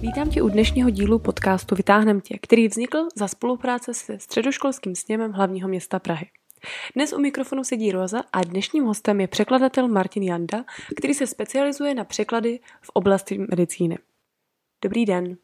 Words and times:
Vítám 0.00 0.30
tě 0.30 0.42
u 0.42 0.48
dnešního 0.48 0.90
dílu 0.90 1.18
podcastu 1.18 1.74
Vytáhnem 1.74 2.20
tě, 2.20 2.38
který 2.42 2.68
vznikl 2.68 3.08
za 3.14 3.28
spolupráce 3.28 3.94
se 3.94 4.18
Středoškolským 4.18 4.94
sněmem 4.94 5.32
hlavního 5.32 5.68
města 5.68 5.98
Prahy. 5.98 6.26
Dnes 6.94 7.12
u 7.12 7.20
mikrofonu 7.20 7.64
sedí 7.64 7.92
Roza 7.92 8.22
a 8.32 8.44
dnešním 8.44 8.84
hostem 8.84 9.20
je 9.20 9.28
překladatel 9.28 9.88
Martin 9.88 10.22
Janda, 10.22 10.64
který 10.96 11.14
se 11.14 11.26
specializuje 11.26 11.94
na 11.94 12.04
překlady 12.04 12.60
v 12.82 12.90
oblasti 12.92 13.38
medicíny. 13.38 13.98
Dobrý 14.82 15.04
den. 15.04 15.36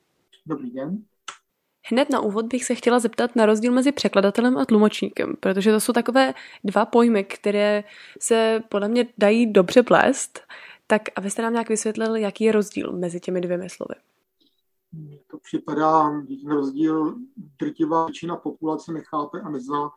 Dobrý 0.46 0.70
den. 0.70 0.98
Hned 1.84 2.10
na 2.10 2.20
úvod 2.20 2.46
bych 2.46 2.64
se 2.64 2.74
chtěla 2.74 2.98
zeptat 2.98 3.36
na 3.36 3.46
rozdíl 3.46 3.72
mezi 3.72 3.92
překladatelem 3.92 4.58
a 4.58 4.64
tlumočníkem, 4.64 5.36
protože 5.40 5.72
to 5.72 5.80
jsou 5.80 5.92
takové 5.92 6.34
dva 6.64 6.86
pojmy, 6.86 7.24
které 7.24 7.84
se 8.20 8.62
podle 8.68 8.88
mě 8.88 9.06
dají 9.18 9.52
dobře 9.52 9.82
plést. 9.82 10.40
Tak 10.92 11.02
abyste 11.16 11.42
nám 11.42 11.52
nějak 11.52 11.68
vysvětlil, 11.68 12.16
jaký 12.16 12.44
je 12.44 12.52
rozdíl 12.52 12.92
mezi 12.92 13.20
těmi 13.20 13.40
dvěmi 13.40 13.70
slovy. 13.70 13.94
To 15.26 15.38
připadá, 15.38 16.10
ten 16.42 16.50
rozdíl 16.50 17.14
drtivá 17.58 18.06
většina 18.06 18.36
populace 18.36 18.92
nechápe 18.92 19.40
a 19.40 19.48
nezná, 19.50 19.90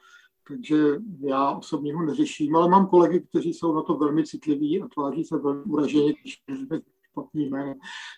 takže 0.48 0.78
já 1.20 1.52
osobně 1.52 1.96
ho 1.96 2.06
neřeším, 2.06 2.56
ale 2.56 2.70
mám 2.70 2.88
kolegy, 2.88 3.20
kteří 3.20 3.54
jsou 3.54 3.76
na 3.76 3.82
to 3.82 3.98
velmi 3.98 4.26
citliví 4.26 4.82
a 4.82 4.88
tváří 4.88 5.24
se 5.24 5.38
velmi 5.38 5.64
uraženě, 5.64 6.14
když 6.14 6.44
špatný 7.12 7.50
jméno. 7.50 7.76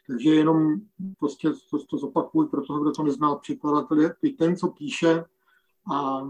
Takže 0.07 0.35
jenom 0.35 0.75
prostě 1.19 1.49
to, 1.71 1.85
to 1.85 1.97
zopakuju 1.97 2.47
pro 2.47 2.65
toho, 2.65 2.79
kdo 2.79 2.91
to 2.91 3.03
nezná, 3.03 3.35
překladatel 3.35 3.99
je 3.99 4.33
ten, 4.37 4.55
co 4.55 4.67
píše 4.67 5.23
a 5.93 6.21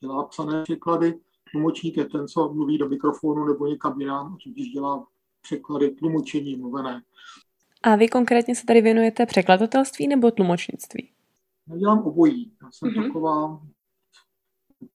dělá 0.00 0.24
psané 0.24 0.62
překlady, 0.62 1.20
tlumočník 1.52 1.96
je 1.96 2.04
ten, 2.04 2.28
co 2.28 2.52
mluví 2.52 2.78
do 2.78 2.88
mikrofonu 2.88 3.44
nebo 3.44 3.66
někam 3.66 4.00
jinam, 4.00 4.26
a 4.34 4.36
tudíž 4.44 4.68
dělá 4.68 5.06
překlady, 5.46 5.90
tlumočení 5.90 6.56
mluvené. 6.56 7.02
A 7.82 7.96
vy 7.96 8.08
konkrétně 8.08 8.54
se 8.54 8.66
tady 8.66 8.80
věnujete 8.80 9.26
překladatelství 9.26 10.08
nebo 10.08 10.30
tlumočnictví? 10.30 11.10
Já 11.70 11.76
dělám 11.76 11.98
obojí. 11.98 12.52
Já 12.62 12.70
jsem 12.70 12.88
mm-hmm. 12.88 13.06
taková 13.06 13.60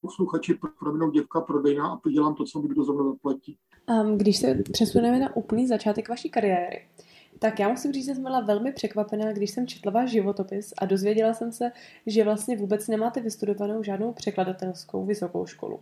posluchači 0.01 0.59
pro 0.79 0.93
mnou 0.93 1.11
děvka 1.11 1.41
prodejná 1.41 2.01
a 2.05 2.09
dělám 2.09 2.35
to, 2.35 2.43
co 2.43 2.61
mi 2.61 2.67
kdo 2.67 2.83
zrovna 2.83 3.11
zaplatí. 3.11 3.57
Um, 3.89 4.17
když 4.17 4.37
se 4.37 4.55
přesuneme 4.71 5.19
na 5.19 5.35
úplný 5.35 5.67
začátek 5.67 6.09
vaší 6.09 6.29
kariéry, 6.29 6.87
tak 7.39 7.59
já 7.59 7.69
musím 7.69 7.93
říct, 7.93 8.05
že 8.05 8.13
jsem 8.13 8.23
byla 8.23 8.39
velmi 8.39 8.73
překvapená, 8.73 9.31
když 9.31 9.51
jsem 9.51 9.67
četla 9.67 9.91
váš 9.91 10.09
životopis 10.09 10.73
a 10.77 10.85
dozvěděla 10.85 11.33
jsem 11.33 11.51
se, 11.51 11.71
že 12.07 12.23
vlastně 12.23 12.57
vůbec 12.57 12.87
nemáte 12.87 13.21
vystudovanou 13.21 13.83
žádnou 13.83 14.13
překladatelskou 14.13 15.05
vysokou 15.05 15.45
školu. 15.45 15.79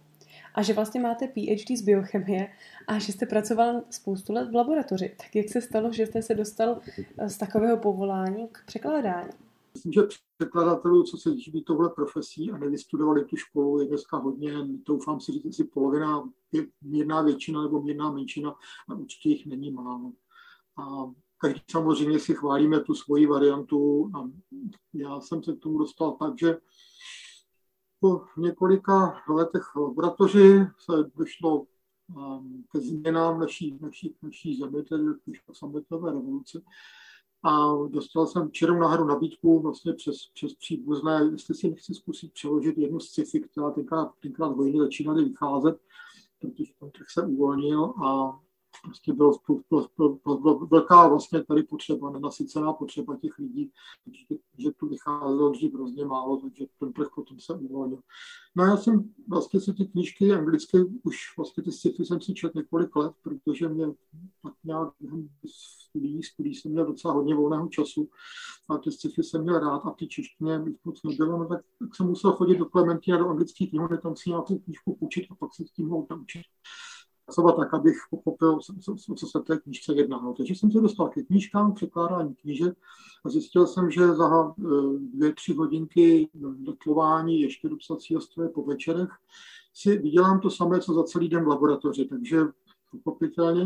A 0.56 0.62
že 0.62 0.74
vlastně 0.74 1.02
máte 1.02 1.28
PhD 1.28 1.78
z 1.78 1.82
biochemie 1.82 2.48
a 2.88 3.00
že 3.00 3.12
jste 3.12 3.26
pracoval 3.26 3.82
spoustu 3.90 4.34
let 4.34 4.52
v 4.52 4.56
laboratoři. 4.56 5.16
Tak 5.18 5.36
jak 5.36 5.50
se 5.50 5.62
stalo, 5.62 5.92
že 5.92 6.06
jste 6.06 6.22
se 6.22 6.36
dostal 6.36 6.80
z 7.28 7.38
takového 7.38 7.78
povolání 7.78 8.48
k 8.52 8.64
překládání? 8.66 9.30
Myslím, 9.74 9.94
že 9.94 10.02
překladatelů, 10.38 11.04
co 11.04 11.18
se 11.18 11.38
živí 11.38 11.64
touhle 11.64 11.90
profesí 11.90 12.52
a 12.52 12.58
nevystudovali 12.58 13.26
tu 13.26 13.36
školu, 13.36 13.82
je 13.82 13.88
dneska 13.88 14.18
hodně, 14.18 14.54
doufám 14.88 15.20
si 15.20 15.32
říct, 15.32 15.56
si 15.56 15.64
polovina, 15.64 16.30
mírná 16.82 17.22
většina 17.22 17.62
nebo 17.62 17.82
mírná 17.82 18.12
menšina, 18.12 18.56
a 18.90 18.94
určitě 18.94 19.30
jich 19.30 19.46
není 19.46 19.72
málo. 19.72 20.12
A 20.78 21.12
každý 21.38 21.62
samozřejmě 21.72 22.20
si 22.20 22.34
chválíme 22.34 22.80
tu 22.80 22.94
svoji 22.94 23.26
variantu 23.26 24.12
a 24.16 24.30
já 24.94 25.20
jsem 25.22 25.44
se 25.44 25.54
k 25.54 25.60
tomu 25.60 25.78
dostal 25.78 26.12
tak, 26.12 26.34
že 26.40 26.58
po 28.00 28.26
několika 28.38 29.22
letech 29.30 29.76
laboratoři 29.76 30.68
se 30.78 30.94
došlo 31.16 31.66
um, 32.16 32.64
ke 32.72 32.80
změnám 32.80 33.40
naší, 33.40 33.78
naší, 33.82 34.16
naší 34.22 34.58
zemi, 34.58 34.84
tedy 34.84 35.04
po 35.46 35.54
sametové 35.54 36.12
revoluce. 36.12 36.62
A 37.44 37.74
dostal 37.88 38.28
jsem 38.28 38.52
čirou 38.52 38.80
nahoru 38.80 39.06
nabídku 39.06 39.60
vlastně 39.60 39.94
přes, 39.94 40.16
přes 40.34 40.54
příbuzné, 40.54 41.30
jestli 41.32 41.56
si 41.56 41.70
nechci 41.70 41.94
zkusit 41.94 42.34
přeložit 42.34 42.78
jednu 42.78 43.00
z 43.00 43.10
sci-fi, 43.10 43.40
která 43.40 43.72
tenkrát, 43.72 44.12
tenkrát 44.22 44.48
vojny 44.48 44.80
začínaly 44.80 45.24
vycházet, 45.24 45.80
protože 46.40 46.74
ten 46.80 46.92
trh 46.92 47.10
se 47.10 47.26
uvolnil 47.26 47.84
a 47.84 48.40
prostě 48.84 49.14
bylo, 49.14 49.40
bylo, 49.70 50.20
bylo, 50.24 50.38
bylo 50.38 50.60
velká 50.60 51.08
vlastně 51.08 51.44
tady 51.44 51.64
potřeba, 51.64 52.10
nenasycená 52.10 52.74
potřeba 52.74 53.18
těch 53.18 53.38
lidí, 53.38 53.72
že, 54.12 54.36
že 54.58 54.72
tu 54.72 54.88
vycházelo 54.88 55.50
dřív 55.50 55.74
hrozně 55.74 56.06
málo, 56.06 56.38
takže 56.38 56.66
ten 56.80 56.94
trh 56.94 57.08
potom 57.16 57.40
se 57.40 57.54
uvolnil. 57.54 58.00
No 58.56 58.64
já 58.64 58.78
jsem 58.78 59.14
vlastně 59.28 59.62
si 59.62 59.74
ty 59.74 59.86
knížky 59.86 60.34
anglicky, 60.34 60.78
už 61.04 61.18
vlastně 61.38 61.64
ty 61.64 61.72
sci 61.72 61.94
jsem 62.00 62.22
si 62.22 62.34
četl 62.34 62.58
několik 62.58 62.96
let, 62.96 63.14
protože 63.22 63.70
mě 63.70 63.88
tak 64.44 64.54
nějak 64.64 64.90
studií, 65.90 66.24
studií 66.24 66.56
jsem 66.56 66.72
měl 66.72 66.86
docela 66.86 67.14
hodně 67.14 67.36
volného 67.36 67.68
času 67.68 68.10
a 68.70 68.78
ty 68.78 68.92
sci 68.92 69.24
jsem 69.24 69.42
měl 69.42 69.60
rád 69.60 69.86
a 69.86 69.92
ty 69.92 70.08
češtině 70.08 70.60
bych 70.60 70.76
moc 70.86 71.04
nebylo, 71.04 71.38
no 71.38 71.48
tak, 71.48 71.62
tak 71.80 71.96
jsem 71.96 72.06
musel 72.06 72.32
chodit 72.32 72.58
do 72.58 72.66
Klementina, 72.66 73.18
do 73.18 73.30
anglických 73.30 73.70
knihovny, 73.70 73.98
tam 73.98 74.16
si 74.16 74.30
nějakou 74.30 74.60
knížku 74.60 74.98
učit 75.00 75.28
a 75.32 75.36
pak 75.36 75.56
se 75.56 75.68
s 75.68 75.72
tím 75.72 75.88
mohl 75.88 76.08
naučit 76.10 76.42
pracovat 77.30 77.56
tak, 77.56 77.74
abych 77.74 77.98
pochopil, 78.10 78.60
co, 78.60 78.96
co 79.16 79.28
se 79.28 79.40
té 79.40 79.58
knížce 79.58 79.94
jedná. 79.94 80.22
No, 80.22 80.34
takže 80.34 80.56
jsem 80.56 80.72
se 80.72 80.82
dostal 80.82 81.10
ke 81.10 81.24
knížkám, 81.24 81.74
překládání 81.74 82.36
knížek 82.36 82.78
a 83.26 83.30
zjistil 83.30 83.68
jsem, 83.68 83.92
že 83.92 84.08
za 84.08 84.50
e, 84.50 84.64
dvě, 85.00 85.34
tři 85.34 85.54
hodinky 85.54 86.30
dotlování 86.34 87.42
ještě 87.42 87.70
do 87.70 87.78
psacího 87.78 88.22
stroje 88.22 88.50
po 88.50 88.64
večerech 88.64 89.10
si 89.74 89.98
vydělám 89.98 90.40
to 90.40 90.50
samé, 90.50 90.80
co 90.80 90.94
za 90.94 91.04
celý 91.04 91.30
den 91.30 91.44
v 91.44 91.48
laboratoři. 91.48 92.06
Takže 92.06 92.42
pochopitelně, 92.92 93.66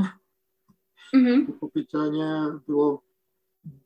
mm-hmm. 1.15 1.45
pochopitelně 1.45 2.27
bylo 2.67 2.99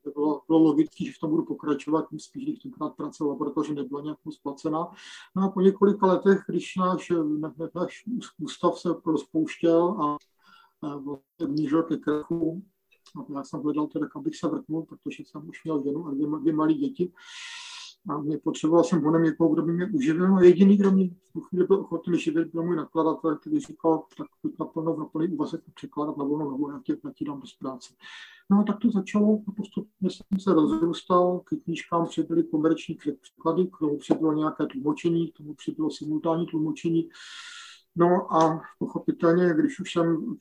bylo, 0.04 0.42
bylo 0.48 0.60
logické, 0.60 1.06
že 1.06 1.12
v 1.12 1.20
tom 1.20 1.30
budu 1.30 1.46
pokračovat, 1.46 2.10
tím 2.10 2.20
spíš, 2.20 2.44
když 2.44 2.60
tenkrát 2.60 2.96
pracovala, 2.96 3.38
protože 3.38 3.74
nebyla 3.74 4.02
nějak 4.02 4.18
moc 4.26 4.38
placená. 4.38 4.92
No 5.36 5.44
a 5.44 5.50
po 5.50 5.62
několika 5.62 6.08
letech, 6.08 6.40
když 6.48 6.76
náš, 6.76 7.12
náš 7.76 8.04
ústav 8.40 8.80
se 8.80 8.90
rozpouštěl 9.06 9.88
a, 9.88 10.18
vlastně 10.98 11.48
blížil 11.48 11.84
ke 11.84 11.98
krachu, 11.98 12.64
já 13.34 13.44
jsem 13.44 13.62
hledal 13.62 13.88
teda, 13.88 14.08
abych 14.16 14.36
se 14.36 14.48
vrtnul, 14.48 14.86
protože 14.86 15.24
jsem 15.26 15.50
už 15.50 15.64
měl 15.64 15.84
ženu 15.84 16.08
a 16.08 16.12
dvě, 16.12 16.28
dvě 16.40 16.54
malé 16.54 16.74
děti, 16.74 17.14
a 18.10 18.18
mě 18.18 18.38
potřeboval 18.38 18.84
jsem 18.84 19.02
honem 19.02 19.24
někoho, 19.24 19.54
kdo 19.54 19.62
by 19.62 19.74
mě 19.74 19.90
uživil. 19.94 20.36
A 20.36 20.42
jediný, 20.42 20.78
kdo 20.78 20.92
mě 20.92 21.10
v 21.10 21.34
tu 21.34 21.42
chvíli 21.42 21.68
byl 21.68 21.80
ochotný 21.80 22.20
živit, 22.20 22.48
byl 22.48 22.64
můj 22.64 22.76
nakladatel, 22.76 23.36
který 23.36 23.60
říkal, 23.60 24.04
tak 24.18 24.28
pojď 24.42 24.56
naplno 24.60 24.98
na 24.98 25.06
plný 25.06 25.28
úvazek 25.28 25.62
překládat 25.74 26.18
na 26.18 26.24
volnou 26.24 26.50
nohu, 26.50 26.72
já 26.72 26.82
tě, 26.84 26.98
ti 27.16 27.26
dám 27.26 27.40
do 27.40 27.48
práce. 27.60 27.94
No 28.50 28.60
a 28.60 28.64
tak 28.64 28.80
to 28.80 28.92
začalo 28.92 29.40
a 29.48 29.52
postupně 29.52 30.10
jsem 30.10 30.40
se 30.40 30.54
rozrůstal, 30.54 31.40
k 31.40 31.64
knížkám 31.64 32.06
přibyly 32.06 32.44
komerční 32.44 32.96
překlady, 32.96 33.68
k 33.68 33.78
tomu 33.80 33.98
přibylo 33.98 34.34
nějaké 34.34 34.66
tlumočení, 34.66 35.32
k 35.32 35.38
tomu 35.38 35.54
přibylo 35.54 35.90
simultánní 35.90 36.46
tlumočení. 36.46 37.10
No 37.96 38.34
a 38.34 38.62
pochopitelně, 38.80 39.54
když 39.54 39.80
už 39.80 39.92
jsem 39.92 40.36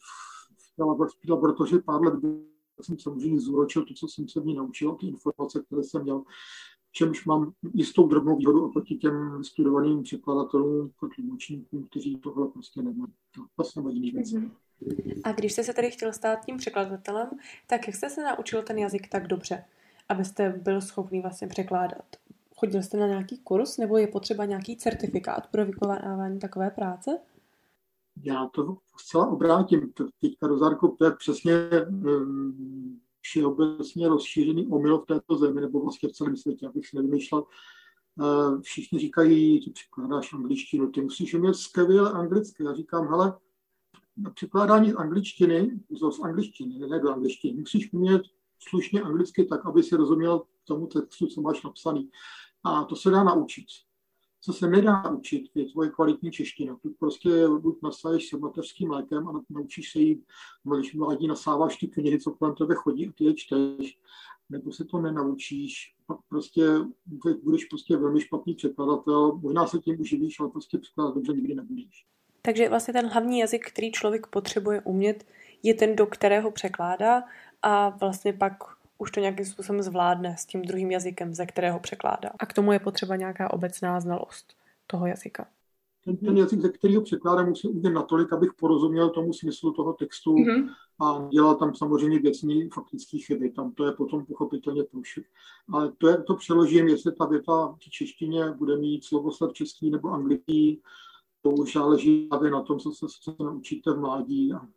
v 1.27 1.31
laboratoři 1.31 1.79
pár 1.79 2.03
let 2.03 2.15
byl, 2.15 2.41
jsem 2.81 2.99
samozřejmě 2.99 3.41
zúročil 3.41 3.85
to, 3.85 3.95
co 3.95 4.09
jsem 4.09 4.29
se 4.29 4.41
v 4.41 4.47
ní 4.47 4.55
naučil, 4.55 4.95
ty 4.95 5.07
informace, 5.07 5.63
které 5.67 5.85
jsem 5.85 6.03
měl 6.03 6.23
čemž 6.97 7.25
mám 7.25 7.53
jistou 7.75 8.09
drobnou 8.09 8.37
výhodu 8.37 8.65
oproti 8.65 8.95
těm 8.95 9.45
studovaným 9.45 10.03
překladatelům 10.03 10.91
a 11.03 11.07
tlumočníkům, 11.15 11.87
kteří 11.91 12.17
tohle 12.17 12.49
prostě 12.49 12.83
nemají. 12.83 13.13
To 13.35 13.43
vlastně 13.57 13.83
mají 13.83 13.97
jiný 13.97 14.11
věc. 14.11 14.35
A 15.25 15.33
když 15.33 15.53
jste 15.53 15.65
se 15.65 15.73
tedy 15.73 15.91
chtěl 15.91 16.13
stát 16.13 16.45
tím 16.47 16.57
překladatelem, 16.57 17.29
tak 17.67 17.87
jak 17.87 17.97
jste 17.97 18.11
se 18.11 18.23
naučil 18.25 18.63
ten 18.63 18.79
jazyk 18.79 19.09
tak 19.09 19.27
dobře, 19.27 19.65
abyste 20.09 20.61
byl 20.63 20.81
schopný 20.81 21.21
vlastně 21.21 21.49
překládat? 21.49 22.17
Chodil 22.57 22.83
jste 22.83 22.97
na 22.97 23.07
nějaký 23.07 23.39
kurz, 23.39 23.77
nebo 23.77 23.99
je 23.99 24.07
potřeba 24.07 24.45
nějaký 24.45 24.77
certifikát 24.77 25.47
pro 25.47 25.67
vykonávání 25.67 26.39
takové 26.39 26.71
práce? 26.71 27.19
Já 28.23 28.47
to 28.47 28.77
zcela 28.99 29.27
obrátím. 29.27 29.93
Teďka, 30.21 30.47
Rozárko, 30.47 30.89
to 30.89 31.05
je 31.05 31.11
přesně 31.11 31.53
um, 31.89 33.01
všeobecně 33.31 34.09
rozšířený 34.09 34.67
omyl 34.67 34.99
v 34.99 35.07
této 35.07 35.37
zemi, 35.37 35.61
nebo 35.61 35.81
vlastně 35.81 36.09
v 36.09 36.13
celém 36.13 36.37
světě, 36.37 36.67
abych 36.67 36.87
si 36.87 36.97
nevymýšlel. 36.97 37.45
Eh, 38.21 38.61
všichni 38.63 38.99
říkají, 38.99 39.65
ty 39.65 39.71
překládáš 39.71 40.33
angličtinu, 40.33 40.91
ty 40.91 41.01
musíš 41.01 41.35
umět 41.35 41.55
skvěle 41.55 42.13
anglicky. 42.13 42.65
Já 42.65 42.75
říkám, 42.75 43.09
hele, 43.09 43.39
překládání 44.35 44.91
z 44.91 44.97
angličtiny, 44.97 45.81
z 45.91 46.21
angličtiny, 46.23 46.79
ne 46.79 47.01
do 47.01 47.13
angličtiny, 47.13 47.61
musíš 47.61 47.93
umět 47.93 48.23
slušně 48.59 49.03
anglicky 49.03 49.45
tak, 49.45 49.67
aby 49.67 49.83
si 49.83 49.97
rozuměl 49.97 50.43
tomu 50.65 50.87
textu, 50.87 51.27
co 51.27 51.41
máš 51.41 51.63
napsaný. 51.63 52.11
A 52.65 52.85
to 52.85 52.97
se 52.97 53.11
dá 53.11 53.25
naučit 53.25 53.67
co 54.47 54.53
se 54.53 54.71
nedá 54.71 55.11
učit, 55.11 55.51
je 55.55 55.65
tvoje 55.65 55.91
kvalitní 55.91 56.31
čeština. 56.31 56.77
Tu 56.83 56.95
prostě 56.99 57.49
buď 57.49 57.83
nasáváš 57.83 58.27
se 58.27 58.37
mateřským 58.37 58.91
lékem 58.91 59.29
a 59.29 59.43
naučíš 59.51 59.93
se 59.93 59.99
jí, 59.99 60.23
když 60.77 60.95
mládí 60.95 61.29
nasáváš 61.29 61.77
ty 61.77 61.87
knihy, 61.87 62.21
co 62.21 62.31
kolem 62.31 62.55
tebe 62.55 62.75
chodí 62.75 63.09
a 63.09 63.13
ty 63.13 63.25
je 63.25 63.35
čteš, 63.35 63.99
nebo 64.51 64.73
se 64.73 64.85
to 64.85 64.99
nenaučíš, 64.99 65.95
pak 66.07 66.19
prostě 66.29 66.67
budeš 67.43 67.65
prostě 67.65 67.97
velmi 67.97 68.21
špatný 68.21 68.55
překladatel, 68.55 69.39
možná 69.43 69.67
se 69.67 69.79
tím 69.79 70.01
uživíš, 70.01 70.41
ale 70.41 70.49
prostě 70.49 70.79
překládat 70.79 71.15
dobře 71.15 71.33
nikdy 71.33 71.55
nebudeš. 71.55 72.07
Takže 72.43 72.69
vlastně 72.69 72.95
ten 72.95 73.07
hlavní 73.07 73.39
jazyk, 73.39 73.67
který 73.67 73.93
člověk 73.93 74.27
potřebuje 74.27 74.83
umět, 74.83 75.27
je 75.63 75.75
ten, 75.75 75.97
do 75.97 76.07
kterého 76.07 76.51
překládá 76.51 77.23
a 77.63 77.89
vlastně 77.89 78.33
pak 78.33 78.53
už 78.99 79.11
to 79.11 79.21
nějakým 79.21 79.45
způsobem 79.45 79.83
zvládne 79.83 80.37
s 80.39 80.47
tím 80.47 80.63
druhým 80.63 80.91
jazykem, 80.91 81.35
ze 81.35 81.47
kterého 81.47 81.81
překládá. 81.81 82.31
A 82.39 82.47
k 82.47 82.53
tomu 82.53 82.73
je 82.73 82.79
potřeba 82.79 83.17
nějaká 83.17 83.53
obecná 83.53 84.01
znalost 84.01 84.55
toho 84.87 85.07
jazyka. 85.07 85.47
Ten, 86.05 86.17
ten 86.17 86.39
jazyk, 86.39 86.61
ze 86.61 86.69
kterého 86.69 87.03
překládám, 87.03 87.49
musím 87.49 87.71
umět 87.71 87.91
natolik, 87.91 88.33
abych 88.33 88.51
porozuměl 88.55 89.11
tomu 89.11 89.33
smyslu 89.33 89.73
toho 89.73 89.93
textu 89.93 90.35
mm-hmm. 90.35 90.69
a 91.01 91.29
dělal 91.33 91.55
tam 91.55 91.75
samozřejmě 91.75 92.19
věcní 92.19 92.69
faktické 92.71 93.19
chyby. 93.19 93.51
Tam 93.51 93.73
to 93.73 93.87
je 93.87 93.93
potom 93.93 94.27
pochopitelně 94.27 94.85
průšvih. 94.85 95.27
Ale 95.73 95.93
to, 95.99 96.09
je, 96.09 96.23
to 96.23 96.35
přeložím, 96.35 96.89
jestli 96.89 97.13
ta 97.13 97.27
věta 97.27 97.77
v 97.87 97.91
češtině 97.91 98.51
bude 98.51 98.77
mít 98.77 99.05
slovosled 99.05 99.53
český 99.53 99.91
nebo 99.91 100.09
anglický, 100.09 100.83
to 101.47 101.53
už 101.53 101.73
záleží 101.73 102.27
právě 102.27 102.51
na 102.51 102.63
tom, 102.63 102.79
co 102.79 102.93
se, 102.93 103.07
co 103.23 103.33
se 103.33 103.43
naučíte 103.43 103.93
v 103.93 103.99
mládí 103.99 104.53
a 104.53 104.69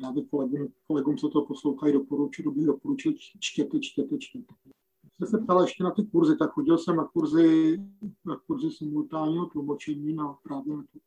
právě 0.00 0.24
kolegům, 0.24 0.68
kolegům 0.86 1.16
co 1.16 1.28
to 1.28 1.42
poslouchají, 1.42 1.92
doporučuji, 1.92 2.50
bych 2.50 2.66
doporučil 2.66 3.12
čtěte, 3.40 3.80
čtěte, 3.80 4.18
čtěte. 4.18 4.54
Jste 5.14 5.26
se 5.26 5.38
ptala 5.38 5.62
ještě 5.62 5.84
na 5.84 5.90
ty 5.90 6.04
kurzy, 6.04 6.36
tak 6.36 6.50
chodil 6.50 6.78
jsem 6.78 6.96
na 6.96 7.04
kurzy, 7.04 7.78
na 8.24 8.36
kurzy 8.36 8.70
simultánního 8.70 9.46
tlumočení 9.46 10.14
na 10.14 10.32
právě 10.32 10.76
na 10.76 10.82
tu 10.82 10.98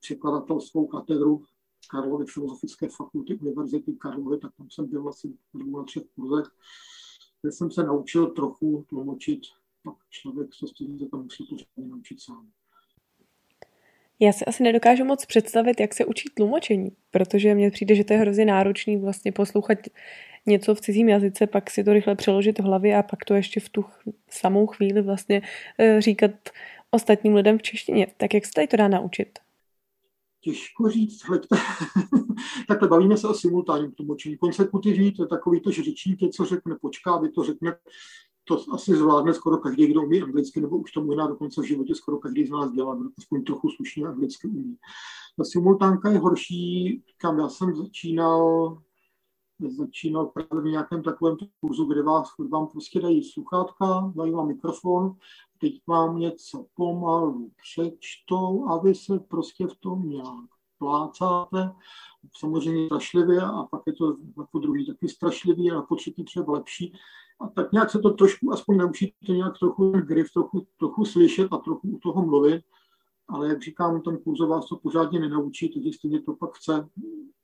překladatelskou 0.00 0.86
katedru 0.86 1.44
Karlovy 1.90 2.24
filozofické 2.26 2.88
fakulty 2.88 3.38
Univerzity 3.38 3.92
Karlovy, 3.92 4.38
tak 4.38 4.52
tam 4.56 4.70
jsem 4.70 4.86
byl 4.86 5.08
asi 5.08 5.36
dvou 5.54 5.78
na 5.78 5.84
třech 5.84 6.02
kurzech, 6.14 6.46
kde 7.42 7.52
jsem 7.52 7.70
se 7.70 7.84
naučil 7.84 8.26
trochu 8.26 8.84
tlumočit, 8.88 9.40
pak 9.82 9.96
člověk 10.10 10.54
se 10.54 10.66
tam 11.10 11.22
musí 11.22 11.46
pořádně 11.46 11.94
naučit 11.94 12.20
sám. 12.20 12.50
Já 14.20 14.32
si 14.32 14.44
asi 14.44 14.62
nedokážu 14.62 15.04
moc 15.04 15.26
představit, 15.26 15.80
jak 15.80 15.94
se 15.94 16.04
učí 16.04 16.28
tlumočení, 16.34 16.90
protože 17.10 17.54
mně 17.54 17.70
přijde, 17.70 17.94
že 17.94 18.04
to 18.04 18.12
je 18.12 18.18
hrozně 18.18 18.44
náročný 18.44 18.96
vlastně 18.96 19.32
poslouchat 19.32 19.78
něco 20.46 20.74
v 20.74 20.80
cizím 20.80 21.08
jazyce, 21.08 21.46
pak 21.46 21.70
si 21.70 21.84
to 21.84 21.92
rychle 21.92 22.14
přeložit 22.14 22.58
v 22.58 22.62
hlavě 22.62 22.96
a 22.96 23.02
pak 23.02 23.24
to 23.24 23.34
ještě 23.34 23.60
v 23.60 23.68
tu 23.68 23.84
samou 24.30 24.66
chvíli 24.66 25.02
vlastně 25.02 25.42
eh, 25.78 26.00
říkat 26.00 26.30
ostatním 26.90 27.34
lidem 27.34 27.58
v 27.58 27.62
češtině. 27.62 28.06
Tak 28.16 28.34
jak 28.34 28.46
se 28.46 28.52
tady 28.52 28.66
to 28.66 28.76
dá 28.76 28.88
naučit? 28.88 29.38
Těžko 30.40 30.90
říct, 30.90 31.24
hleďte. 31.28 31.56
Takhle 32.68 32.88
bavíme 32.88 33.16
se 33.16 33.28
o 33.28 33.34
simultánním 33.34 33.92
tlumočení. 33.92 34.36
Konsekutivní 34.36 35.12
to 35.12 35.22
je 35.22 35.28
takový 35.28 35.60
to, 35.60 35.70
že 35.70 35.82
řečník 35.82 36.20
něco 36.20 36.44
řekne, 36.44 36.76
počká, 36.80 37.18
vy 37.18 37.30
to 37.30 37.44
řekne 37.44 37.76
to 38.50 38.74
asi 38.74 38.96
zvládne 38.96 39.34
skoro 39.34 39.58
každý, 39.58 39.86
kdo 39.86 40.02
umí 40.02 40.22
anglicky, 40.22 40.60
nebo 40.60 40.78
už 40.78 40.92
to 40.92 41.04
možná 41.04 41.26
dokonce 41.26 41.62
v 41.62 41.64
životě 41.64 41.94
skoro 41.94 42.18
každý 42.18 42.46
z 42.46 42.50
nás 42.50 42.72
dělá, 42.72 42.94
kdo 42.94 43.08
aspoň 43.18 43.44
trochu 43.44 43.70
slušně 43.70 44.06
anglicky 44.06 44.48
umí. 44.48 44.76
Ta 45.36 45.44
simultánka 45.44 46.10
je 46.10 46.18
horší, 46.18 47.02
kam 47.16 47.38
já 47.38 47.48
jsem 47.48 47.76
začínal, 47.76 48.78
začínal 49.68 50.26
právě 50.26 50.62
v 50.62 50.72
nějakém 50.72 51.02
takovém 51.02 51.36
kurzu, 51.60 51.84
kde 51.84 52.02
vás, 52.02 52.28
vám 52.50 52.66
prostě 52.66 53.00
dají 53.00 53.24
sluchátka, 53.24 54.12
dají 54.16 54.32
vám 54.32 54.46
mikrofon, 54.46 55.16
teď 55.58 55.80
vám 55.86 56.18
něco 56.18 56.66
pomalu 56.74 57.50
přečtou 57.62 58.68
a 58.68 58.78
vy 58.78 58.94
se 58.94 59.18
prostě 59.18 59.66
v 59.66 59.76
tom 59.76 60.08
nějak 60.08 60.50
plácáte, 60.78 61.72
samozřejmě 62.36 62.86
strašlivě 62.86 63.40
a 63.42 63.62
pak 63.70 63.82
je 63.86 63.92
to 63.92 64.16
jako 64.38 64.58
druhý 64.58 64.86
taky 64.86 65.08
strašlivý 65.08 65.70
a 65.70 65.74
na 65.74 65.82
potřetí 65.82 66.24
třeba 66.24 66.52
lepší 66.52 66.92
a 67.40 67.48
tak 67.48 67.72
nějak 67.72 67.90
se 67.90 67.98
to 67.98 68.10
trošku 68.10 68.52
aspoň 68.52 68.76
naučíte 68.76 69.32
nějak 69.32 69.58
trochu 69.58 69.90
grif, 69.90 70.32
trochu, 70.32 70.66
trochu 70.78 71.04
slyšet 71.04 71.48
a 71.52 71.56
trochu 71.56 71.88
u 71.88 71.98
toho 71.98 72.26
mluvit, 72.26 72.62
ale 73.28 73.48
jak 73.48 73.62
říkám, 73.62 74.02
ten 74.02 74.18
kurz 74.18 74.40
vás 74.40 74.68
to 74.68 74.76
pořádně 74.76 75.20
nenaučí, 75.20 75.68
takže 75.74 75.92
stejně 75.92 76.22
to 76.22 76.32
pak 76.34 76.50
chce 76.56 76.88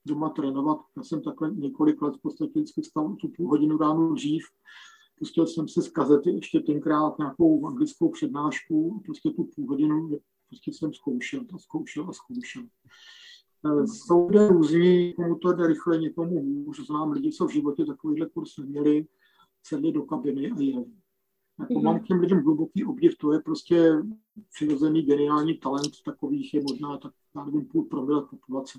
doma 0.07 0.29
trénovat. 0.29 0.79
Já 0.97 1.03
jsem 1.03 1.23
takhle 1.23 1.51
několik 1.55 2.03
let 2.03 2.17
v 2.17 2.23
podstatě 2.23 2.53
vždycky 2.55 2.83
stal 2.85 3.17
tu 3.21 3.29
půl 3.29 3.49
hodinu 3.49 3.79
ráno 3.79 4.15
dřív, 4.15 4.45
pustil 5.19 5.47
jsem 5.47 5.69
se 5.69 5.83
z 5.83 5.89
kazety 5.89 6.31
ještě 6.31 6.61
tenkrát 6.61 7.19
nějakou 7.19 7.67
anglickou 7.67 8.09
přednášku, 8.09 9.03
prostě 9.05 9.31
tu 9.31 9.45
půl 9.45 9.69
hodinu 9.69 10.19
prostě 10.49 10.73
jsem 10.73 10.95
zkoušel 10.95 11.41
a 11.55 11.59
zkoušel 11.59 12.07
a 12.09 12.13
zkoušel. 12.13 12.63
Eh, 13.67 13.87
jsou 13.87 14.29
lidé 14.29 14.49
různí, 14.49 15.13
komu 15.13 15.35
to 15.35 15.53
jde 15.53 15.67
rychle, 15.67 15.99
někomu 15.99 16.43
hůř. 16.43 16.87
Znám 16.87 17.13
lidi, 17.13 17.33
co 17.33 17.47
v 17.47 17.53
životě 17.53 17.85
takovýhle 17.85 18.27
kurz 18.27 18.57
neměli, 18.59 19.07
sedli 19.69 19.93
do 19.93 20.03
kabiny 20.03 20.51
a 20.51 20.61
jeli. 20.61 20.85
Jako 21.61 21.75
mm-hmm. 21.75 21.83
mám 21.83 22.01
k 22.01 22.07
těm 22.07 22.21
lidem 22.21 22.43
hluboký 22.43 22.85
obdiv, 22.85 23.19
to 23.19 23.33
je 23.33 23.41
prostě 23.41 23.93
přirozený 24.55 25.03
geniální 25.03 25.59
talent, 25.59 25.93
takových 26.05 26.55
je 26.55 26.63
možná 26.63 26.99
tak, 26.99 27.13
já 27.37 27.45
nevím, 27.45 27.65
půl 27.65 27.85
promile 27.85 28.27
populace. 28.31 28.79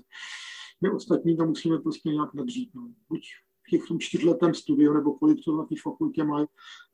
My 0.80 0.90
ostatní 0.90 1.36
to 1.36 1.46
musíme 1.46 1.78
prostě 1.78 2.08
nějak 2.08 2.34
nadřít. 2.34 2.74
No. 2.74 2.90
Buď 3.08 3.20
v 3.66 3.70
těch 3.70 3.88
tom 3.88 4.00
čtyřletém 4.00 4.54
studiu, 4.54 4.92
nebo 4.92 5.12
kolik 5.14 5.44
to 5.44 5.56
na 5.56 5.64
té 5.64 5.74
fakultě 5.82 6.24
mají, 6.24 6.46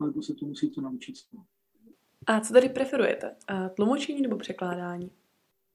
nebo 0.05 0.23
se 0.23 0.33
to 0.33 0.45
musíte 0.45 0.81
naučit. 0.81 1.15
A 2.27 2.39
co 2.39 2.53
tady 2.53 2.69
preferujete? 2.69 3.35
Tlumočení 3.75 4.21
nebo 4.21 4.37
překládání? 4.37 5.11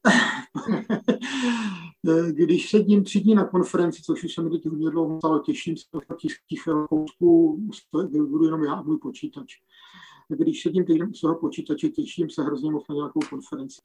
Když 2.30 2.70
sedím 2.70 3.04
tři 3.04 3.20
dny 3.20 3.34
na 3.34 3.48
konferenci, 3.48 4.02
což 4.02 4.24
už 4.24 4.34
se 4.34 4.42
mi 4.42 4.50
teď 4.50 4.66
hodně 4.66 4.90
dlouho 4.90 5.18
stalo, 5.18 5.38
těším 5.38 5.76
se 5.76 5.84
na 5.92 6.16
tichého 6.48 6.88
kousku, 6.88 7.60
budu 8.12 8.44
jenom 8.44 8.64
já 8.64 8.74
a 8.74 8.82
můj 8.82 8.98
počítač. 8.98 9.60
Když 10.28 10.62
sedím 10.62 10.84
týden 10.84 11.08
u 11.08 11.14
svého 11.14 11.38
počítače, 11.38 11.88
těším 11.88 12.30
se 12.30 12.42
hrozně 12.42 12.70
moc 12.70 12.88
na 12.88 12.94
nějakou 12.94 13.20
konferenci. 13.30 13.80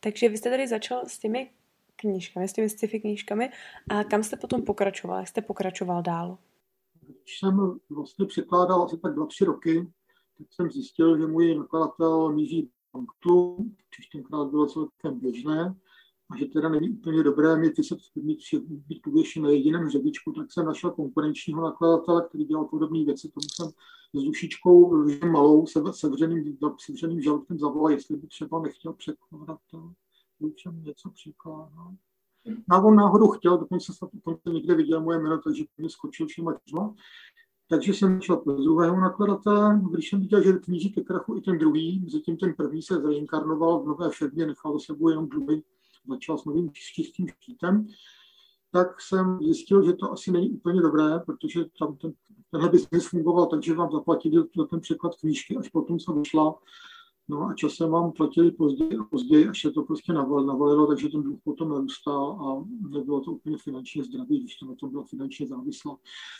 Takže 0.00 0.28
vy 0.28 0.36
jste 0.36 0.50
tady 0.50 0.68
začal 0.68 1.02
s 1.06 1.18
těmi 1.18 1.50
knížkami, 1.96 2.48
s 2.48 2.52
těmi 2.52 2.68
sci-fi 2.68 3.00
knížkami 3.00 3.50
a 3.88 4.04
kam 4.04 4.22
jste 4.22 4.36
potom 4.36 4.62
pokračoval? 4.62 5.18
Jak 5.18 5.28
jste 5.28 5.42
pokračoval 5.42 6.02
dál? 6.02 6.38
Když 7.06 7.38
jsem 7.38 7.78
vlastně 7.90 8.26
překládal 8.26 8.82
asi 8.82 8.98
tak 8.98 9.14
dva, 9.14 9.26
tři 9.26 9.44
roky, 9.44 9.92
tak 10.38 10.46
jsem 10.52 10.70
zjistil, 10.70 11.18
že 11.18 11.26
můj 11.26 11.54
nakladatel 11.54 12.32
míří 12.32 12.70
banktu, 12.92 13.56
což 13.96 14.06
tenkrát 14.06 14.50
bylo 14.50 14.66
celkem 14.66 15.20
běžné, 15.20 15.74
a 16.30 16.36
že 16.36 16.46
teda 16.46 16.68
není 16.68 16.90
úplně 16.90 17.22
dobré 17.22 17.56
mít 17.56 17.72
mít, 18.14 18.38
být 18.68 19.02
pověšen 19.02 19.42
na 19.42 19.50
jediném 19.50 19.82
hřebičku, 19.82 20.32
tak 20.32 20.52
jsem 20.52 20.66
našel 20.66 20.90
konkurenčního 20.90 21.62
nakladatele, 21.62 22.24
který 22.28 22.44
dělal 22.44 22.64
podobné 22.64 23.04
věci. 23.04 23.28
Tomu 23.28 23.46
jsem 23.54 23.70
s 24.20 24.24
dušičkou 24.24 25.04
malou, 25.30 25.66
se, 25.66 25.80
sevřeným, 25.90 26.58
sevřeným 26.86 27.22
žaludkem 27.22 27.58
zavolal, 27.58 27.92
jestli 27.92 28.16
by 28.16 28.26
třeba 28.26 28.62
nechtěl 28.62 28.92
překládat. 28.92 29.58
Jsem 30.40 30.84
něco 30.84 31.10
překládal. 31.10 31.94
A 32.70 32.82
on 32.82 32.96
náhodou 32.96 33.28
chtěl, 33.28 33.58
dokonce 33.58 33.92
jsem 33.92 34.08
dokonce 34.12 34.50
někde 34.50 34.74
viděl 34.74 35.00
moje 35.00 35.18
jméno, 35.18 35.38
takže 35.38 35.64
mě 35.78 35.90
skočil 35.90 36.26
všema 36.26 36.54
čtyřma. 36.54 36.94
Takže 37.68 37.94
jsem 37.94 38.20
šel 38.20 38.36
pro 38.36 38.52
druhého 38.52 39.00
nakladatele. 39.00 39.80
Když 39.90 40.08
jsem 40.08 40.20
viděl, 40.20 40.42
že 40.42 40.52
kníží 40.52 40.92
ke 40.92 41.00
krachu 41.00 41.36
i 41.36 41.40
ten 41.40 41.58
druhý, 41.58 42.06
zatím 42.08 42.36
ten 42.36 42.54
první 42.54 42.82
se 42.82 43.00
zainkarnoval 43.00 43.82
v 43.82 43.86
nové 43.86 44.10
firmě, 44.10 44.46
nechal 44.46 44.72
do 44.72 44.80
sebou 44.80 45.08
jenom 45.08 45.28
dluhy, 45.28 45.62
začal 46.08 46.38
s 46.38 46.44
novým 46.44 46.70
čistým 46.72 47.28
štítem, 47.28 47.86
tak 48.72 49.00
jsem 49.00 49.38
zjistil, 49.42 49.86
že 49.86 49.92
to 49.92 50.12
asi 50.12 50.32
není 50.32 50.50
úplně 50.50 50.82
dobré, 50.82 51.18
protože 51.26 51.64
tam 51.78 51.96
ten, 51.96 52.12
tenhle 52.50 52.68
biznis 52.70 53.08
fungoval 53.08 53.46
tak, 53.46 53.62
že 53.62 53.74
vám 53.74 53.92
zaplatili 53.92 54.36
za 54.56 54.66
ten 54.66 54.80
překlad 54.80 55.16
knížky, 55.20 55.56
až 55.56 55.68
potom 55.68 56.00
se 56.00 56.12
vyšla 56.12 56.54
No 57.30 57.48
a 57.48 57.54
časem 57.54 57.90
vám 57.90 58.12
platili 58.12 58.50
později 58.50 58.96
a 58.96 59.04
později, 59.04 59.48
až 59.48 59.60
se 59.60 59.70
to 59.70 59.82
prostě 59.82 60.12
navalilo, 60.12 60.86
takže 60.86 61.08
ten 61.08 61.22
dluh 61.22 61.40
potom 61.44 61.68
narůstal 61.68 62.30
a 62.30 62.64
nebylo 62.88 63.20
to 63.20 63.32
úplně 63.32 63.58
finančně 63.58 64.04
zdravý, 64.04 64.40
když 64.40 64.56
to 64.56 64.66
na 64.66 64.74
tom 64.74 64.90
bylo 64.90 65.04
finančně 65.04 65.46
závislá. 65.46 65.96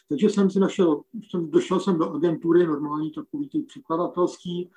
Takže 0.08 0.30
jsem 0.30 0.50
si 0.50 0.60
našel, 0.60 1.02
jsem, 1.30 1.50
došel 1.50 1.80
jsem 1.80 1.98
do 1.98 2.10
agentury 2.10 2.66
normální 2.66 3.10
takový 3.10 3.48
ty 3.48 3.62
překladatelský, 3.62 4.70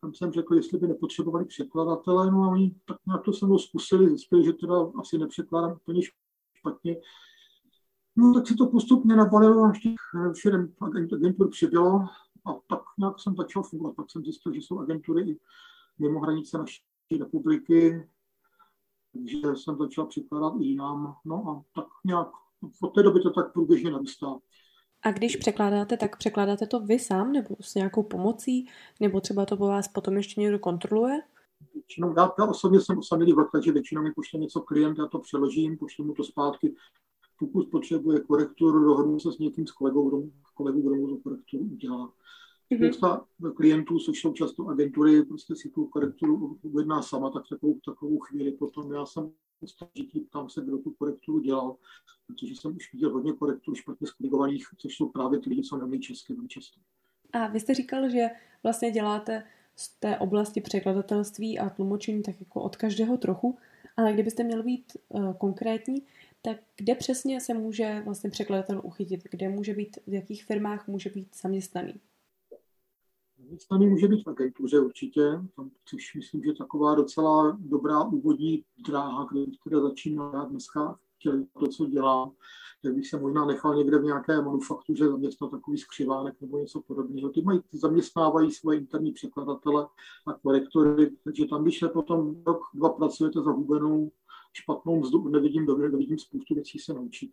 tam 0.00 0.14
jsem 0.14 0.32
řekl, 0.32 0.54
jestli 0.54 0.78
by 0.78 0.88
nepotřebovali 0.88 1.44
překladatele, 1.44 2.30
no 2.30 2.42
a 2.42 2.48
oni 2.48 2.74
tak 2.84 2.96
na 3.06 3.18
to 3.18 3.32
se 3.32 3.46
mnou 3.46 3.58
zkusili, 3.58 4.08
zjistili, 4.08 4.44
že 4.44 4.52
teda 4.52 4.74
asi 5.00 5.18
nepřekládám 5.18 5.72
úplně 5.72 6.02
špatně. 6.52 6.96
No 8.16 8.34
tak 8.34 8.46
se 8.46 8.54
to 8.54 8.66
postupně 8.66 9.16
nabalilo, 9.16 9.64
až 9.64 9.80
těch 9.80 9.94
firm 10.42 10.74
agentur 11.12 11.50
přibylo 11.50 12.00
a 12.46 12.52
tak 12.68 12.80
nějak 12.98 13.20
jsem 13.20 13.36
začal 13.36 13.62
fungovat. 13.62 13.96
Pak 13.96 14.10
jsem 14.10 14.24
zjistil, 14.24 14.52
že 14.52 14.60
jsou 14.60 14.78
agentury 14.80 15.30
i 15.30 15.40
mimo 15.98 16.20
hranice 16.20 16.58
naší 16.58 16.82
republiky, 17.18 18.08
takže 19.12 19.56
jsem 19.56 19.78
začal 19.78 20.06
přikládat 20.06 20.52
i 20.60 20.64
jinam. 20.64 21.16
No 21.24 21.48
a 21.48 21.80
tak 21.80 21.86
nějak 22.04 22.28
od 22.82 22.94
té 22.94 23.02
doby 23.02 23.20
to 23.20 23.30
tak 23.30 23.52
průběžně 23.52 23.90
narůstá. 23.90 24.36
A 25.02 25.12
když 25.12 25.36
překládáte, 25.36 25.96
tak 25.96 26.16
překládáte 26.16 26.66
to 26.66 26.80
vy 26.80 26.98
sám 26.98 27.32
nebo 27.32 27.56
s 27.60 27.74
nějakou 27.74 28.02
pomocí, 28.02 28.68
nebo 29.00 29.20
třeba 29.20 29.46
to 29.46 29.56
po 29.56 29.66
vás 29.66 29.88
potom 29.88 30.16
ještě 30.16 30.40
někdo 30.40 30.58
kontroluje? 30.58 31.20
Většinou, 31.74 32.14
já, 32.16 32.32
já 32.38 32.44
osobně 32.44 32.80
jsem 32.80 32.98
osamělý 32.98 33.32
vlk, 33.32 33.48
takže 33.52 33.72
většinou 33.72 34.02
mi 34.02 34.12
pošle 34.12 34.40
něco 34.40 34.60
klient, 34.60 34.98
já 34.98 35.06
to 35.06 35.18
přeložím, 35.18 35.78
pošlu 35.78 36.04
mu 36.04 36.14
to 36.14 36.24
zpátky. 36.24 36.74
Pokud 37.38 37.70
potřebuje 37.70 38.20
korekturu, 38.20 38.84
dohodnu 38.84 39.20
se 39.20 39.32
s 39.32 39.38
někým 39.38 39.66
s 39.66 39.72
kolegou, 39.72 40.08
kdo, 40.08 40.22
kolegou, 40.54 40.80
kdo 40.80 40.94
mu 40.94 41.06
tu 41.08 41.16
korekturu 41.16 41.64
udělá. 41.64 42.12
Spousta 42.76 43.26
mm-hmm. 43.40 43.54
klientů, 43.54 43.98
což 43.98 44.20
jsou 44.20 44.32
často 44.32 44.68
agentury, 44.68 45.24
prostě 45.24 45.56
si 45.56 45.70
tu 45.70 45.86
korekturu 45.86 46.58
uvedná 46.62 47.02
sama, 47.02 47.30
tak 47.30 47.42
takovou, 47.50 47.78
takovou 47.84 48.18
chvíli 48.18 48.52
potom 48.52 48.92
já 48.92 49.06
jsem 49.06 49.30
ostražitý, 49.60 50.20
ptám 50.20 50.50
se, 50.50 50.60
kdo 50.60 50.78
tu 50.78 50.90
korekturu 50.90 51.40
dělal, 51.40 51.76
protože 52.26 52.54
jsem 52.54 52.76
už 52.76 52.92
viděl 52.92 53.12
hodně 53.12 53.32
korektur 53.32 53.74
špatně 53.74 54.06
skoligovaných, 54.06 54.66
což 54.78 54.96
jsou 54.96 55.08
právě 55.08 55.38
ty 55.38 55.50
lidi, 55.50 55.62
co 55.62 55.76
neumí 55.76 56.00
česky 56.00 56.32
velmi 56.32 56.48
často. 56.48 56.80
A 57.32 57.46
vy 57.46 57.60
jste 57.60 57.74
říkal, 57.74 58.08
že 58.08 58.26
vlastně 58.62 58.90
děláte 58.90 59.44
z 59.76 59.88
té 59.88 60.18
oblasti 60.18 60.60
překladatelství 60.60 61.58
a 61.58 61.70
tlumočení 61.70 62.22
tak 62.22 62.40
jako 62.40 62.62
od 62.62 62.76
každého 62.76 63.16
trochu, 63.16 63.58
ale 63.96 64.12
kdybyste 64.12 64.44
měl 64.44 64.62
být 64.62 64.92
uh, 65.08 65.32
konkrétní, 65.34 66.02
tak 66.42 66.56
kde 66.76 66.94
přesně 66.94 67.40
se 67.40 67.54
může 67.54 68.02
vlastně 68.04 68.30
překladatel 68.30 68.80
uchytit? 68.84 69.22
Kde 69.30 69.48
může 69.48 69.74
být, 69.74 69.98
v 70.06 70.14
jakých 70.14 70.44
firmách 70.44 70.88
může 70.88 71.10
být 71.10 71.36
zaměstnaný? 71.42 71.94
Zaměstnaný 73.48 73.86
může 73.86 74.08
být 74.08 74.24
v 74.24 74.28
agentuře 74.28 74.80
určitě, 74.80 75.40
což 75.84 76.14
myslím, 76.14 76.42
že 76.44 76.52
taková 76.52 76.94
docela 76.94 77.58
dobrá 77.60 78.04
úvodní 78.04 78.64
dráha, 78.86 79.26
kde 79.30 79.40
teda 79.64 79.80
začíná 79.80 80.44
dneska 80.44 80.98
chtěli 81.16 81.46
to, 81.60 81.66
co 81.66 81.86
dělám, 81.86 82.32
tak 82.82 82.94
bych 82.94 83.08
se 83.08 83.20
možná 83.20 83.44
nechal 83.44 83.74
někde 83.74 83.98
v 83.98 84.04
nějaké 84.04 84.42
manufaktuře 84.42 85.08
zaměstnat 85.08 85.50
takový 85.50 85.78
skřivánek 85.78 86.40
nebo 86.40 86.58
něco 86.58 86.80
podobného. 86.80 87.30
Ty, 87.30 87.42
mají, 87.42 87.60
zaměstnávají 87.72 88.50
svoje 88.50 88.78
interní 88.78 89.12
překladatele 89.12 89.86
a 90.26 90.32
korektory, 90.32 91.10
takže 91.24 91.46
tam, 91.46 91.62
když 91.62 91.78
se 91.78 91.88
potom 91.88 92.42
rok, 92.46 92.60
dva 92.74 92.88
pracujete 92.88 93.42
za 93.42 93.50
hubenou 93.50 94.10
špatnou 94.52 95.00
mzdu, 95.00 95.28
nevidím 95.28 95.66
dobře, 95.66 95.88
nevidím 95.88 96.18
spoustu 96.18 96.54
věcí 96.54 96.78
se 96.78 96.94
naučit. 96.94 97.30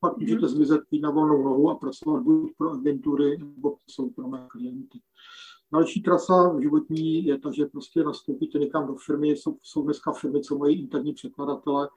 Pak 0.00 0.12
mm-hmm. 0.12 0.20
můžete 0.20 0.48
zmizet 0.48 0.80
jít 0.90 1.00
na 1.00 1.10
volnou 1.10 1.42
nohu 1.42 1.70
a 1.70 1.74
pracovat 1.74 2.22
buď 2.22 2.52
pro 2.58 2.70
agentury 2.70 3.38
nebo 3.38 3.70
pro 3.70 3.78
soukromé 3.90 4.46
klienty. 4.50 5.00
Další 5.72 6.02
trasa 6.02 6.60
životní 6.60 7.24
je 7.24 7.38
ta, 7.38 7.52
že 7.52 7.66
prostě 7.66 8.04
nastoupíte 8.04 8.58
někam 8.58 8.86
do 8.86 8.94
firmy, 8.94 9.28
jsou, 9.28 9.58
jsou 9.62 9.82
dneska 9.82 10.12
firmy, 10.12 10.40
co 10.40 10.58
mají 10.58 10.80
interní 10.80 11.12
překladatele, 11.12 11.88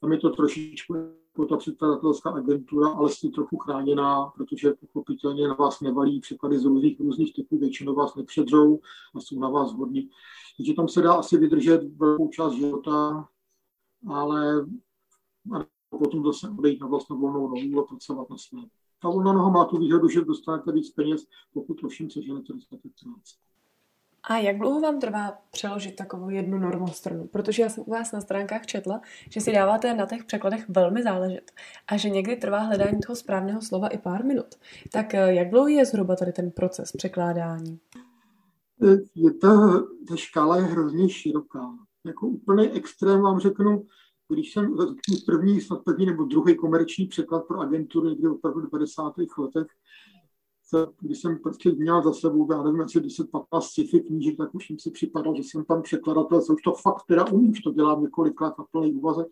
tam 0.00 0.12
je 0.12 0.18
to 0.18 0.30
trošičku 0.30 0.94
jako 0.94 1.46
ta 1.46 1.56
překladatelská 1.56 2.30
agentura, 2.30 2.88
ale 2.88 3.10
jste 3.10 3.28
trochu 3.28 3.56
chráněná, 3.56 4.26
protože 4.26 4.72
pochopitelně 4.80 5.48
na 5.48 5.54
vás 5.54 5.80
nevalí 5.80 6.20
překlady 6.20 6.58
z 6.58 6.64
různých, 6.64 7.00
různých 7.00 7.34
typů, 7.34 7.58
většinou 7.58 7.94
vás 7.94 8.14
nepředřou 8.14 8.80
a 9.14 9.20
jsou 9.20 9.38
na 9.38 9.48
vás 9.48 9.72
hodní. 9.72 10.10
Takže 10.56 10.74
tam 10.74 10.88
se 10.88 11.02
dá 11.02 11.14
asi 11.14 11.36
vydržet 11.36 11.80
velkou 11.96 12.28
část 12.28 12.52
života, 12.52 13.28
ale 14.08 14.66
potom 15.98 16.24
zase 16.24 16.48
odejít 16.58 16.80
na 16.80 16.86
vlastnou 16.86 17.18
volnou 17.18 17.48
nohu 17.48 17.80
a 17.80 17.86
pracovat 17.86 18.30
na 18.30 18.36
své. 18.38 18.58
Ta 19.02 19.08
volná 19.08 19.32
noha 19.32 19.50
má 19.50 19.64
tu 19.64 19.78
výhodu, 19.78 20.08
že 20.08 20.20
dostanete 20.20 20.72
víc 20.72 20.90
peněz, 20.90 21.26
pokud 21.54 21.84
ovšem 21.84 22.10
seženete 22.10 22.52
dostatek 22.52 22.92
práce. 23.02 23.34
A 24.24 24.36
jak 24.38 24.58
dlouho 24.58 24.80
vám 24.80 25.00
trvá 25.00 25.38
přeložit 25.50 25.96
takovou 25.96 26.30
jednu 26.30 26.58
normostranu? 26.58 27.26
Protože 27.26 27.62
já 27.62 27.68
jsem 27.68 27.84
u 27.86 27.90
vás 27.90 28.12
na 28.12 28.20
stránkách 28.20 28.66
četla, 28.66 29.00
že 29.30 29.40
si 29.40 29.52
dáváte 29.52 29.94
na 29.94 30.06
těch 30.06 30.24
překladech 30.24 30.68
velmi 30.68 31.02
záležet 31.02 31.52
a 31.86 31.96
že 31.96 32.10
někdy 32.10 32.36
trvá 32.36 32.58
hledání 32.58 33.00
toho 33.06 33.16
správného 33.16 33.62
slova 33.62 33.88
i 33.88 33.98
pár 33.98 34.24
minut. 34.24 34.46
Tak 34.92 35.14
eh, 35.14 35.34
jak 35.34 35.50
dlouhý 35.50 35.74
je 35.74 35.84
zhruba 35.84 36.16
tady 36.16 36.32
ten 36.32 36.50
proces 36.50 36.92
překládání? 36.92 37.80
Je 39.14 39.34
ta, 39.34 39.82
ta 40.08 40.16
škála 40.16 40.56
je 40.56 40.62
hrozně 40.62 41.08
široká. 41.08 41.74
Jako 42.04 42.26
úplný 42.26 42.70
extrém 42.70 43.20
vám 43.20 43.40
řeknu, 43.40 43.86
když 44.32 44.52
jsem 44.52 44.76
první, 45.26 45.60
snad 45.60 45.84
první 45.84 46.06
nebo 46.06 46.24
druhý 46.24 46.56
komerční 46.56 47.06
překlad 47.06 47.46
pro 47.46 47.60
agenturu 47.60 48.08
někdy 48.08 48.28
opravdu 48.28 48.60
v 48.60 48.70
90. 48.70 49.14
letech, 49.38 49.66
když 51.00 51.20
jsem 51.20 51.38
prostě 51.38 51.72
měl 51.72 52.02
za 52.02 52.12
sebou, 52.12 52.52
já 52.52 52.62
nevím, 52.62 52.80
asi 52.80 53.00
10-15 53.00 53.60
sci-fi 53.60 54.00
knížek, 54.00 54.36
tak 54.36 54.54
už 54.54 54.66
jsem 54.66 54.78
si 54.78 54.90
připadal, 54.90 55.34
že 55.36 55.42
jsem 55.42 55.64
tam 55.64 55.82
překladatel, 55.82 56.42
co 56.42 56.54
už 56.54 56.62
to 56.62 56.72
fakt 56.72 57.02
teda 57.08 57.26
umím, 57.26 57.52
to 57.64 57.72
dělám 57.72 58.02
několik 58.02 58.40
let 58.40 58.54
na 58.58 58.64
plný 58.70 58.92
úvazek. 58.92 59.26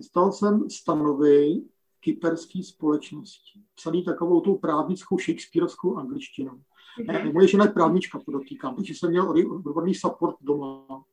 Stal 0.00 0.32
jsem 0.32 0.70
stanovy 0.70 1.62
kyperské 2.00 2.62
společnosti, 2.62 3.60
psaný 3.74 4.04
takovou 4.04 4.40
tou 4.40 4.58
právnickou 4.58 5.18
shakespearovskou 5.18 5.96
angličtinou. 5.96 6.60
Mm-hmm. 6.98 7.32
Moje 7.32 7.48
žena 7.48 7.64
je 7.64 7.70
právnička, 7.70 8.18
podotýkám, 8.18 8.74
takže 8.76 8.94
jsem 8.94 9.10
měl 9.10 9.30
odborný 9.30 9.94
support 9.94 10.36
doma 10.40 11.04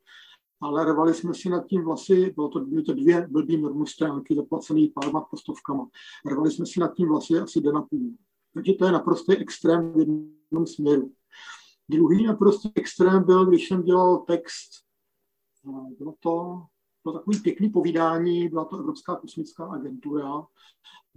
ale 0.62 0.86
rvali 0.86 1.14
jsme 1.14 1.34
si 1.34 1.50
nad 1.50 1.66
tím 1.66 1.84
vlasy, 1.84 2.32
bylo 2.36 2.50
to, 2.50 2.60
byly 2.60 2.84
to 2.84 2.94
dvě 2.94 3.28
blbý 3.28 3.62
normostránky 3.62 4.36
zaplacený 4.36 4.88
párma 4.88 5.22
postovkama. 5.22 5.88
Rvali 6.26 6.52
jsme 6.52 6.66
si 6.66 6.80
nad 6.80 6.94
tím 6.94 7.08
vlasy 7.08 7.40
asi 7.40 7.62
den 7.62 7.78
a 7.78 7.82
půl. 7.82 8.14
Takže 8.54 8.74
to 8.74 8.86
je 8.86 8.92
naprosto 8.92 9.32
extrém 9.38 9.94
v 9.94 9.98
jednom 10.00 10.68
směru. 10.68 11.12
Druhý 11.90 12.26
naprosto 12.26 12.70
extrém 12.76 13.24
byl, 13.24 13.46
když 13.46 13.68
jsem 13.68 13.84
dělal 13.84 14.18
text, 14.18 14.70
bylo 15.98 16.14
to, 16.20 16.62
bylo 17.08 17.20
takový 17.20 17.40
pěkný 17.40 17.70
povídání, 17.70 18.50
byla 18.50 18.66
to 18.66 18.78
Evropská 18.78 19.16
kosmická 19.16 19.66
agentura, 19.66 20.44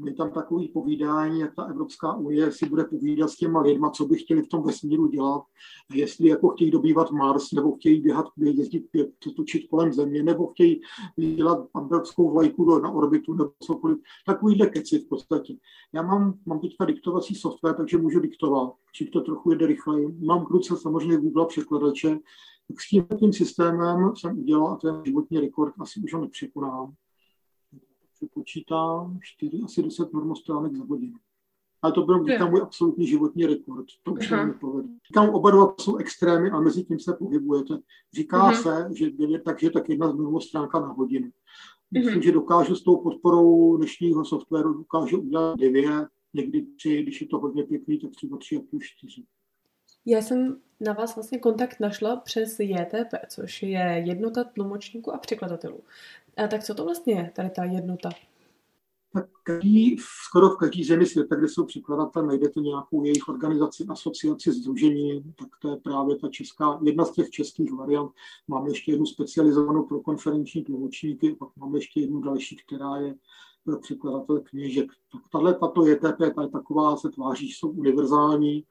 je 0.05 0.15
tam 0.15 0.31
takový 0.31 0.69
povídání, 0.69 1.41
jak 1.41 1.55
ta 1.55 1.63
Evropská 1.63 2.17
unie 2.17 2.53
si 2.53 2.69
bude 2.69 2.85
povídat 2.85 3.31
s 3.31 3.37
těma 3.37 3.61
lidma, 3.61 3.91
co 3.91 4.07
by 4.07 4.17
chtěli 4.17 4.43
v 4.43 4.49
tom 4.49 4.63
vesmíru 4.63 5.07
dělat, 5.07 5.43
jestli 5.95 6.29
jako 6.29 6.49
chtějí 6.49 6.71
dobývat 6.71 7.11
Mars, 7.11 7.53
nebo 7.53 7.73
chtějí 7.73 8.01
běhat, 8.01 8.27
jezdit, 8.37 8.87
točit 9.37 9.69
kolem 9.71 9.93
Země, 9.93 10.23
nebo 10.23 10.47
chtějí 10.47 10.81
dělat 11.37 11.69
evropskou 11.83 12.31
vlajku 12.31 12.79
na 12.79 12.91
orbitu, 12.91 13.35
nebo 13.35 13.51
cokoliv. 13.63 13.99
Takovýhle 14.27 14.67
keci 14.67 14.99
v 14.99 15.09
podstatě. 15.09 15.55
Já 15.93 16.03
mám, 16.03 16.35
mám 16.47 16.61
teďka 16.61 16.85
diktovací 16.85 17.35
software, 17.35 17.75
takže 17.75 17.99
můžu 17.99 18.21
diktovat, 18.21 18.73
či 18.93 19.05
to 19.05 19.21
trochu 19.21 19.51
jede 19.51 19.67
rychleji. 19.67 20.09
Mám 20.27 20.47
k 20.47 20.51
ruce 20.51 20.77
samozřejmě 20.77 21.17
Google 21.17 21.47
překladače, 21.47 22.19
tak 22.71 22.81
s 22.81 22.89
tím, 22.89 23.07
tím 23.19 23.33
systémem 23.33 24.17
jsem 24.17 24.39
udělal, 24.39 24.69
a 24.69 24.77
ten 24.77 25.03
životní 25.05 25.41
rekord 25.41 25.75
asi 25.79 26.01
už 26.01 26.15
ho 26.15 26.21
nepřekonám, 26.21 26.95
se 28.19 28.27
počítá 28.35 29.11
4, 29.21 29.61
asi 29.65 29.83
10 29.83 30.13
normostránek 30.13 30.75
za 30.75 30.85
hodinu. 30.85 31.19
Ale 31.83 31.93
to 31.93 32.03
byl 32.03 32.25
říkám, 32.25 32.51
můj 32.51 32.61
absolutní 32.61 33.07
životní 33.07 33.47
rekord. 33.47 33.87
To 34.03 34.13
už 34.13 34.29
se 34.29 34.47
nepovede. 34.47 34.89
Říkám, 35.07 35.31
oba 35.31 35.51
dva 35.51 35.75
jsou 35.81 35.97
extrémy 35.97 36.51
a 36.51 36.61
mezi 36.61 36.85
tím 36.85 36.99
se 36.99 37.13
pohybujete. 37.13 37.79
Říká 38.15 38.53
uh-huh. 38.53 38.63
se, 38.63 38.95
že 38.95 39.11
je 39.19 39.41
tak, 39.41 39.61
že 39.61 39.71
tak 39.71 39.89
jedna 39.89 40.13
z 40.13 40.15
normostránka 40.15 40.81
na 40.81 40.89
hodinu. 40.89 41.31
Myslím, 41.91 42.15
uh-huh. 42.15 42.25
že 42.25 42.33
dokážu 42.33 42.75
s 42.75 42.83
tou 42.83 42.97
podporou 42.97 43.77
dnešního 43.77 44.25
softwaru 44.25 44.75
dokážu 44.75 45.21
udělat 45.21 45.57
dvě, 45.57 46.07
někdy 46.35 46.63
tři, 46.63 47.03
když 47.03 47.21
je 47.21 47.27
to 47.27 47.39
hodně 47.39 47.65
pěkný, 47.65 47.99
tak 47.99 48.11
třeba 48.11 48.37
tři 48.37 48.57
a 48.57 48.61
půl, 48.71 48.81
čtyři. 48.83 49.25
Já 50.07 50.23
jsem 50.23 50.57
na 50.81 50.93
vás 50.93 51.15
vlastně 51.15 51.39
kontakt 51.39 51.81
našla 51.81 52.17
přes 52.17 52.61
JTP, 52.61 53.15
což 53.29 53.63
je 53.63 54.03
jednota 54.07 54.45
tlumočníků 54.45 55.15
a 55.15 55.19
překladatelů. 55.19 55.81
A 56.37 56.47
tak 56.47 56.65
co 56.65 56.75
to 56.75 56.85
vlastně 56.85 57.15
je, 57.15 57.33
tady 57.37 57.51
ta 57.51 57.65
jednota? 57.65 58.11
Tak 59.13 59.27
každý, 59.43 59.97
skoro 60.27 60.51
v 60.51 60.57
každé 60.57 60.85
zemi 60.85 61.07
světa, 61.07 61.37
kde 61.37 61.49
jsou 61.49 61.65
překladatelé, 61.65 62.27
najdete 62.27 62.61
nějakou 62.61 63.05
jejich 63.05 63.29
organizaci, 63.29 63.85
asociaci, 63.89 64.53
združení, 64.53 65.35
tak 65.39 65.49
to 65.61 65.71
je 65.71 65.77
právě 65.77 66.17
ta 66.17 66.29
česká, 66.29 66.81
jedna 66.83 67.05
z 67.05 67.13
těch 67.13 67.31
českých 67.31 67.73
variant. 67.73 68.13
Máme 68.49 68.71
ještě 68.71 68.93
jednu 68.93 69.07
specializovanou 69.07 69.85
pro 69.85 70.01
konferenční 70.01 70.65
tlumočníky, 70.65 71.35
pak 71.35 71.49
máme 71.57 71.79
ještě 71.79 72.01
jednu 72.01 72.21
další, 72.21 72.57
která 72.57 72.97
je 72.97 73.15
pro 73.65 73.79
překladatele 73.79 74.41
knížek. 74.41 74.93
Tak 75.13 75.23
tahle, 75.33 75.55
tato 75.55 75.87
JTP, 75.87 76.19
ta 76.35 76.43
je 76.43 76.49
taková, 76.49 76.97
se 76.97 77.09
tváří, 77.09 77.53
jsou 77.53 77.71
univerzální, 77.71 78.65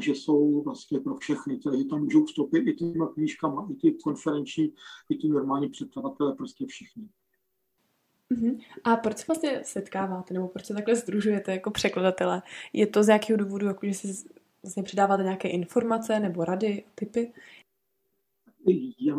že 0.00 0.12
jsou 0.12 0.62
vlastně 0.62 1.00
pro 1.00 1.16
všechny, 1.16 1.58
takže 1.58 1.84
tam 1.84 2.04
můžou 2.04 2.24
vstoupit 2.24 2.58
i 2.58 2.74
těma 2.74 3.06
knížkama, 3.06 3.68
i 3.70 3.74
ty 3.74 3.92
konferenční, 3.92 4.72
i 5.08 5.16
ty 5.16 5.28
normální 5.28 5.68
představatelé, 5.68 6.34
prostě 6.34 6.66
všichni. 6.66 7.08
Uh-huh. 8.30 8.60
A 8.84 8.96
proč 8.96 9.18
se 9.18 9.24
vlastně 9.26 9.60
setkáváte, 9.64 10.34
nebo 10.34 10.48
proč 10.48 10.66
se 10.66 10.74
takhle 10.74 10.96
združujete 10.96 11.52
jako 11.52 11.70
překladatele? 11.70 12.42
Je 12.72 12.86
to 12.86 13.02
z 13.02 13.08
jakého 13.08 13.36
důvodu, 13.36 13.66
jako 13.66 13.86
že 13.86 13.94
si 13.94 14.28
vlastně 14.62 14.82
předáváte 14.82 15.22
nějaké 15.22 15.48
informace 15.48 16.20
nebo 16.20 16.44
rady, 16.44 16.84
typy? 16.94 17.32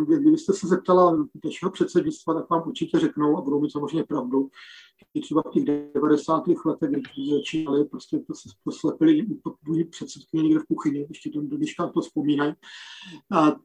Kdybyste 0.08 0.53
se 0.53 0.68
zeptala 0.68 1.27
dnešního 1.44 1.72
předsednictva, 1.72 2.34
tak 2.34 2.50
vám 2.50 2.68
určitě 2.68 3.00
řeknou 3.00 3.38
a 3.38 3.41
budou 3.41 3.62
mít 3.62 3.72
samozřejmě 3.72 4.03
pravdu, 4.03 4.50
i 5.13 5.22
třeba 5.22 5.41
v 5.41 5.51
těch 5.51 5.63
90. 5.94 6.44
letech, 6.65 6.89
kdy 6.89 7.32
začínali, 7.32 7.86
prostě 7.86 8.20
to 8.20 8.34
se 8.34 8.50
poslepili 8.63 9.27
můj 9.68 9.84
předsedkyně 9.84 10.44
někde 10.44 10.60
v 10.60 10.65
kuchyni, 10.65 11.06
ještě 11.10 11.29
to 11.29 11.41
do 11.41 11.58
dneška 11.58 11.88
to 11.88 12.01
vzpomínají, 12.01 12.53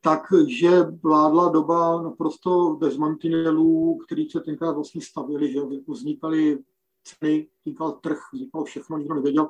takže 0.00 0.82
vládla 1.02 1.48
doba 1.48 2.02
naprosto 2.02 2.76
bez 2.80 2.96
mantinelů, 2.96 3.98
který 4.06 4.30
se 4.30 4.40
tenkrát 4.40 4.72
vlastně 4.72 5.00
stavili, 5.00 5.52
že 5.52 5.58
jako 5.58 5.92
vznikaly 5.92 6.58
ceny, 7.04 7.48
vznikal 7.64 7.92
trh, 7.92 8.18
vznikalo 8.32 8.64
všechno, 8.64 8.98
nikdo 8.98 9.14
nevěděl. 9.14 9.48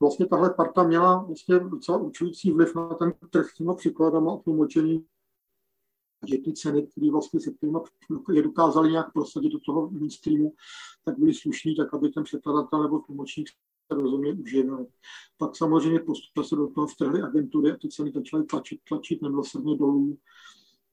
Vlastně 0.00 0.26
tahle 0.26 0.50
parta 0.50 0.82
měla 0.82 1.18
vlastně 1.18 1.58
docela 1.58 1.98
určující 1.98 2.50
vliv 2.50 2.74
na 2.74 2.88
ten 2.88 3.12
trh 3.30 3.46
těma 3.56 3.74
příkladama 3.74 4.34
a 4.34 4.36
tlumočení 4.36 5.04
že 6.26 6.38
ty 6.38 6.52
ceny, 6.52 6.86
které 6.86 7.10
vlastně 7.10 7.40
se 7.40 7.52
kterými 7.52 7.78
je 8.34 8.42
dokázali 8.42 8.90
nějak 8.90 9.12
prosadit 9.12 9.52
do 9.52 9.58
toho 9.66 9.90
mainstreamu, 9.90 10.52
tak 11.04 11.18
byly 11.18 11.34
slušný, 11.34 11.76
tak 11.76 11.94
aby 11.94 12.08
ten 12.08 12.24
překladatel 12.24 12.82
nebo 12.82 12.98
tlumočník 12.98 13.48
se 13.92 14.00
rozumně 14.00 14.32
uživil. 14.32 14.86
Pak 15.38 15.56
samozřejmě 15.56 16.00
postupně 16.00 16.44
se 16.44 16.56
do 16.56 16.68
toho 16.68 16.86
vtrhly 16.86 17.22
agentury 17.22 17.72
a 17.72 17.76
ty 17.76 17.88
ceny 17.88 18.12
začaly 18.14 18.44
tlačit, 18.44 18.80
tlačit 18.88 19.22
nemilosrdně 19.22 19.76
dolů, 19.76 20.18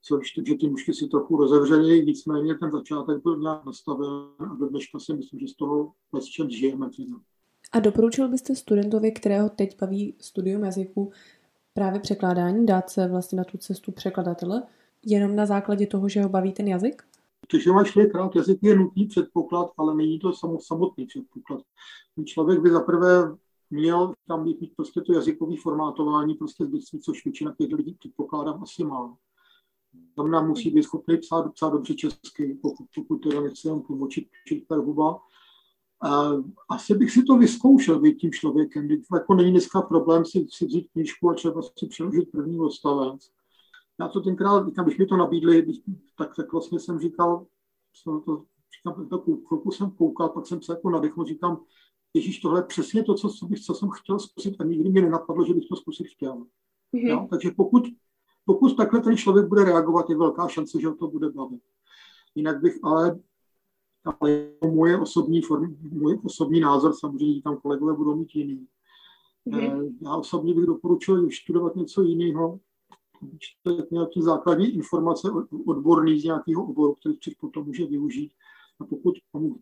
což 0.02 0.32
takže 0.32 0.56
ty 0.56 0.70
mužky 0.70 0.94
si 0.94 1.08
trochu 1.08 1.38
rozevřely, 1.38 2.06
nicméně 2.06 2.56
ten 2.56 2.72
začátek 2.72 3.24
byl 3.24 3.38
nějak 3.38 3.66
nastaven 3.66 4.10
a 4.40 4.56
do 4.60 4.70
dneška 4.70 5.00
si 5.00 5.14
myslím, 5.14 5.40
že 5.40 5.48
z 5.48 5.56
toho 5.56 5.94
bez 6.12 6.26
čem 6.26 6.50
žijeme. 6.50 6.90
Teda. 6.98 7.18
A 7.72 7.80
doporučil 7.80 8.30
byste 8.30 8.56
studentovi, 8.56 9.12
kterého 9.12 9.50
teď 9.50 9.80
baví 9.80 10.16
studium 10.20 10.64
jazyku, 10.64 11.12
právě 11.74 12.00
překládání, 12.00 12.66
dát 12.66 12.90
se 12.90 13.08
vlastně 13.08 13.38
na 13.38 13.44
tu 13.44 13.58
cestu 13.58 13.92
překladatele, 13.92 14.64
jenom 15.06 15.36
na 15.36 15.46
základě 15.46 15.88
toho, 15.88 16.10
že 16.10 16.24
ho 16.24 16.30
baví 16.30 16.54
ten 16.54 16.68
jazyk? 16.68 17.04
že 17.64 17.72
má 17.72 17.84
člověk 17.84 18.16
rád 18.16 18.36
jazyk, 18.36 18.60
je 18.62 18.76
nutný 18.76 19.06
předpoklad, 19.06 19.72
ale 19.78 19.96
není 19.96 20.20
to 20.20 20.34
samotný 20.60 21.06
předpoklad. 21.06 21.62
Člověk 22.26 22.60
by 22.60 22.70
zaprvé 22.70 23.36
měl 23.70 24.14
tam 24.28 24.44
být 24.44 24.62
mít 24.62 24.76
prostě 24.76 25.02
to 25.02 25.14
jazykové 25.14 25.56
formátování 25.62 26.34
prostě 26.34 26.66
z 26.66 26.70
dětství, 26.70 27.00
což 27.00 27.26
většina 27.26 27.56
těch 27.58 27.72
lidí 27.72 27.96
předpokládám 28.00 28.64
asi 28.64 28.84
má. 28.84 29.18
Nám 30.32 30.48
musí 30.48 30.70
být 30.70 30.84
schopný 30.84 31.18
psát, 31.18 31.54
psát 31.54 31.70
dobře 31.70 31.94
česky, 31.94 32.60
pokud, 32.62 32.88
pokud 32.96 33.18
teda 33.18 33.42
nechce 33.42 33.68
jenom 33.68 33.82
tlumočit 33.82 34.28
per 34.68 34.78
huba. 34.78 35.20
Asi 36.70 36.96
bych 36.96 37.12
si 37.12 37.24
to 37.24 37.38
vyzkoušel 37.38 38.00
být 38.00 38.18
tím 38.18 38.32
člověkem. 38.32 38.90
Jako 39.14 39.34
není 39.34 39.52
dneska 39.52 39.82
problém 39.82 40.26
si, 40.26 40.48
si 40.50 40.66
vzít 40.66 40.90
knížku 40.92 41.30
a 41.30 41.34
třeba 41.34 41.62
si 41.62 41.88
přeložit 41.88 42.32
první 42.32 42.60
odstavec. 42.60 43.32
Já 44.00 44.08
to 44.08 44.22
tenkrát, 44.22 44.68
když 44.84 44.98
mi 44.98 45.06
to 45.06 45.18
nabídli, 45.18 45.68
tak, 46.18 46.36
tak 46.36 46.52
vlastně 46.52 46.80
jsem 46.80 47.00
říkal, 47.00 47.46
jsem 47.94 48.22
to, 48.22 48.44
říkám, 48.78 49.10
to 49.10 49.20
chvilku 49.20 49.72
jsem 49.72 49.92
koukal, 49.92 50.30
pak 50.30 50.48
jsem 50.48 50.62
se 50.62 50.74
jako 50.74 50.90
nadechl, 50.90 51.26
říkám, 51.26 51.62
Ježíš, 52.16 52.40
tohle 52.40 52.60
je 52.60 52.64
přesně 52.64 53.04
to, 53.04 53.14
co, 53.14 53.30
co, 53.30 53.46
bych, 53.46 53.60
co 53.60 53.74
jsem 53.74 53.90
chtěl 53.90 54.20
zkusit 54.20 54.56
a 54.60 54.64
nikdy 54.64 54.90
mi 54.90 55.02
nenapadlo, 55.02 55.46
že 55.46 55.54
bych 55.54 55.68
to 55.70 55.76
zkusit 55.76 56.08
chtěl. 56.08 56.38
Mm-hmm. 56.94 57.08
Jo? 57.08 57.28
Takže 57.30 57.52
pokud, 57.58 57.84
pokud 58.46 58.78
takhle 58.78 59.02
ten 59.02 59.18
člověk 59.18 59.48
bude 59.48 59.64
reagovat, 59.64 60.10
je 60.10 60.18
velká 60.18 60.48
šance, 60.48 60.82
že 60.82 60.88
ho 60.88 60.96
to 60.96 61.08
bude 61.08 61.30
bavit. 61.30 61.62
Jinak 62.36 62.62
bych 62.62 62.80
ale, 62.84 63.20
ale 64.06 64.52
moje 64.74 65.00
osobní, 65.00 65.42
form, 65.42 65.78
můj 65.82 66.20
osobní 66.24 66.60
názor, 66.60 66.94
samozřejmě 66.94 67.42
tam 67.42 67.58
kolegové 67.58 67.94
budou 67.94 68.16
mít 68.16 68.36
jiný. 68.36 68.68
Mm-hmm. 69.48 69.96
Já 70.02 70.16
osobně 70.16 70.54
bych 70.54 70.66
doporučil 70.66 71.30
studovat 71.32 71.76
něco 71.76 72.02
jiného, 72.02 72.60
nějaké 73.92 74.22
základní 74.22 74.68
informace 74.68 75.28
odborný 75.66 76.20
z 76.20 76.24
nějakého 76.24 76.66
oboru, 76.66 76.94
který 76.94 77.16
potom 77.40 77.66
může 77.66 77.86
využít. 77.86 78.32
A 78.80 78.86
pokud 78.86 79.16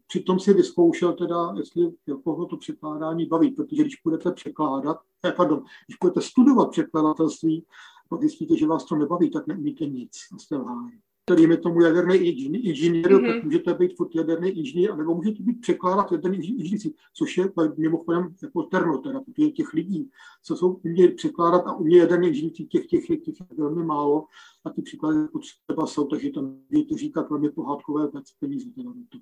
přitom 0.07 0.39
si 0.39 0.53
vyzkoušel 0.53 1.13
teda, 1.13 1.53
jestli 1.57 1.93
koho 2.23 2.45
to 2.45 2.57
překládání 2.57 3.25
baví, 3.25 3.51
protože 3.51 3.81
když 3.81 4.01
budete 4.03 4.31
překládat, 4.31 4.97
eh, 5.25 5.31
pardon, 5.31 5.63
když 5.87 5.97
budete 6.01 6.21
studovat 6.21 6.69
překladatelství, 6.71 7.65
pak 8.09 8.21
zjistíte, 8.21 8.57
že 8.57 8.67
vás 8.67 8.85
to 8.85 8.95
nebaví, 8.95 9.31
tak 9.31 9.47
neumíte 9.47 9.85
nic 9.85 10.11
a 10.35 10.37
jste 10.37 10.55
lháni 10.55 11.01
je 11.29 11.57
tomu 11.57 11.81
jaderný 11.81 12.15
inženýr, 12.15 13.11
mm-hmm. 13.11 13.33
tak 13.33 13.43
můžete 13.43 13.73
být 13.73 13.97
furt 13.97 14.15
jaderný 14.15 14.49
inženýr, 14.49 14.95
nebo 14.95 15.15
můžete 15.15 15.43
být 15.43 15.61
překládat 15.61 16.11
jaderný 16.11 16.37
inženýr, 16.37 16.93
což 17.13 17.37
je 17.37 17.45
mimochodem 17.77 18.35
jako 18.43 18.63
ternotera, 18.63 19.21
protože 19.21 19.49
těch 19.49 19.73
lidí, 19.73 20.09
co 20.43 20.55
jsou 20.55 20.73
uměli 20.73 21.11
překládat 21.13 21.67
a 21.67 21.75
umějí 21.75 21.99
jaderný 21.99 22.27
inženýr, 22.27 22.51
těch, 22.51 22.67
těch, 22.67 22.87
těch, 22.87 23.21
těch 23.21 23.35
je 23.39 23.45
velmi 23.57 23.85
málo 23.85 24.25
a 24.65 24.69
ty 24.69 24.81
příklady 24.81 25.27
potřeba 25.27 25.87
jsou, 25.87 26.07
takže 26.07 26.31
tam 26.31 26.57
to 26.89 26.97
říkat 26.97 27.29
velmi 27.29 27.49
pohádkové 27.49 28.09
peníze. 28.39 28.69
Teda 28.75 28.91
to. 29.09 29.17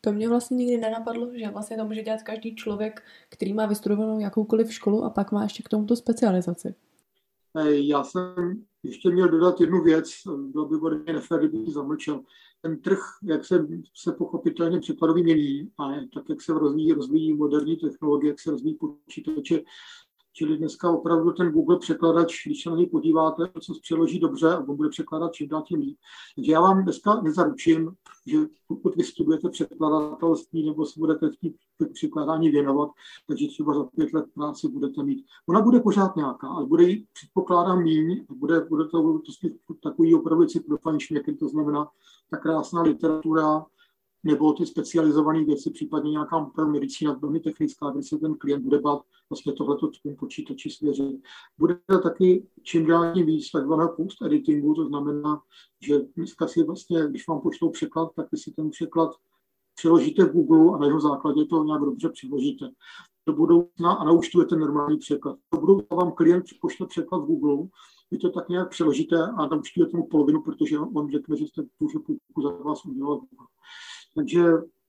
To 0.00 0.12
mě 0.12 0.28
vlastně 0.28 0.56
nikdy 0.56 0.76
nenapadlo, 0.76 1.30
že 1.34 1.50
vlastně 1.50 1.76
to 1.76 1.84
může 1.84 2.02
dělat 2.02 2.22
každý 2.22 2.54
člověk, 2.54 3.02
který 3.28 3.52
má 3.52 3.66
vystudovanou 3.66 4.18
jakoukoliv 4.18 4.72
školu 4.72 5.04
a 5.04 5.10
pak 5.10 5.32
má 5.32 5.42
ještě 5.42 5.62
k 5.62 5.68
tomuto 5.68 5.96
specializaci. 5.96 6.74
Já 7.68 8.04
jsem 8.04 8.64
ještě 8.82 9.10
měl 9.10 9.28
dodat 9.28 9.60
jednu 9.60 9.82
věc, 9.82 10.10
bylo 10.36 10.68
by 10.68 10.76
hodně 10.76 11.12
nefér, 11.12 11.38
kdyby 11.38 11.70
zamlčel. 11.70 12.22
Ten 12.62 12.80
trh, 12.80 13.00
jak 13.22 13.44
se, 13.44 13.66
se 13.94 14.12
pochopitelně 14.12 14.80
překladový 14.80 15.22
mění 15.22 15.70
a 15.78 15.88
tak, 16.14 16.24
jak 16.28 16.42
se 16.42 16.52
rozvíjí, 16.52 16.92
rozvíjí 16.92 17.34
moderní 17.34 17.76
technologie, 17.76 18.30
jak 18.30 18.40
se 18.40 18.50
rozvíjí 18.50 18.74
počítače, 18.74 19.62
Čili 20.32 20.58
dneska 20.58 20.90
opravdu 20.90 21.32
ten 21.32 21.50
Google 21.50 21.78
překladač, 21.78 22.46
když 22.46 22.62
se 22.62 22.70
na 22.70 22.76
něj 22.76 22.86
podíváte, 22.86 23.42
co 23.60 23.74
se 23.74 23.80
přeloží 23.82 24.18
dobře 24.18 24.48
a 24.48 24.58
on 24.58 24.76
bude 24.76 24.88
překládat 24.88 25.32
čím 25.32 25.48
dál 25.48 25.62
tím 25.62 25.80
líp. 25.80 25.98
Takže 26.36 26.52
já 26.52 26.60
vám 26.60 26.82
dneska 26.82 27.20
nezaručím, 27.20 27.92
že 28.26 28.38
pokud 28.66 28.96
vy 28.96 29.04
studujete 29.04 29.48
překladatelství 29.48 30.66
nebo 30.66 30.86
se 30.86 31.00
budete 31.00 31.30
chtít 31.30 31.56
překládání 31.86 32.50
věnovat, 32.50 32.90
takže 33.26 33.48
třeba 33.48 33.74
za 33.74 33.84
pět 33.84 34.12
let 34.12 34.26
práci 34.34 34.68
budete 34.68 35.02
mít. 35.02 35.24
Ona 35.48 35.60
bude 35.60 35.80
pořád 35.80 36.16
nějaká, 36.16 36.48
ale 36.48 36.66
bude 36.66 36.82
jí, 36.82 37.06
předpokládám, 37.12 37.82
míň 37.82 38.26
bude, 38.28 38.60
bude 38.60 38.84
to, 38.84 39.20
to 39.66 39.74
takový 39.82 40.14
opravdu 40.14 40.46
cyklofaniční, 40.46 41.06
šměky, 41.06 41.34
to 41.34 41.48
znamená 41.48 41.88
ta 42.30 42.36
krásná 42.36 42.82
literatura, 42.82 43.66
nebo 44.24 44.52
ty 44.52 44.66
specializované 44.66 45.44
věci, 45.44 45.70
případně 45.70 46.10
nějaká 46.10 46.50
medicína 46.64 47.12
velmi 47.12 47.40
technická, 47.40 47.90
kde 47.90 48.02
se 48.02 48.18
ten 48.18 48.34
klient 48.34 48.62
bude 48.62 48.78
bát 48.78 49.02
vlastně 49.30 49.52
tohleto 49.52 49.88
tím 50.02 50.16
počítači 50.16 50.70
svěřit. 50.70 51.22
Bude 51.58 51.78
taky 52.02 52.46
čím 52.62 52.86
dál 52.86 53.14
tím 53.14 53.26
víc 53.26 53.50
takzvaného 53.50 53.96
post-editingu, 53.96 54.74
to 54.74 54.86
znamená, 54.86 55.42
že 55.80 55.98
dneska 56.16 56.48
si 56.48 56.62
vlastně, 56.62 57.06
když 57.08 57.28
vám 57.28 57.40
pošlou 57.40 57.70
překlad, 57.70 58.12
tak 58.16 58.26
si 58.34 58.52
ten 58.52 58.70
překlad 58.70 59.10
přeložíte 59.80 60.24
v 60.24 60.32
Google 60.32 60.74
a 60.74 60.78
na 60.78 60.86
jeho 60.86 61.00
základě 61.00 61.44
to 61.44 61.64
nějak 61.64 61.82
dobře 61.82 62.08
přeložíte. 62.08 62.70
Do 63.26 63.32
budoucna 63.32 63.92
a 63.92 64.04
naučtujete 64.04 64.56
normální 64.56 64.98
překlad. 64.98 65.38
Do 65.54 65.60
budoucna 65.60 65.96
vám 65.96 66.12
klient 66.12 66.44
pošle 66.60 66.86
překlad 66.86 67.18
v 67.18 67.26
Google, 67.26 67.68
vy 68.10 68.18
to 68.18 68.30
tak 68.30 68.48
nějak 68.48 68.70
přeložíte 68.70 69.16
a 69.22 69.46
naučtujete 69.46 69.96
mu 69.96 70.06
polovinu, 70.06 70.42
protože 70.42 70.78
on 70.78 71.10
řekne, 71.10 71.36
že 71.36 71.46
jste 71.46 71.62
tu 71.62 71.86
půlku 71.88 72.42
za 72.42 72.50
vás 72.50 72.84
udělal 72.84 73.16
Google. 73.16 73.46
Takže 74.14 74.42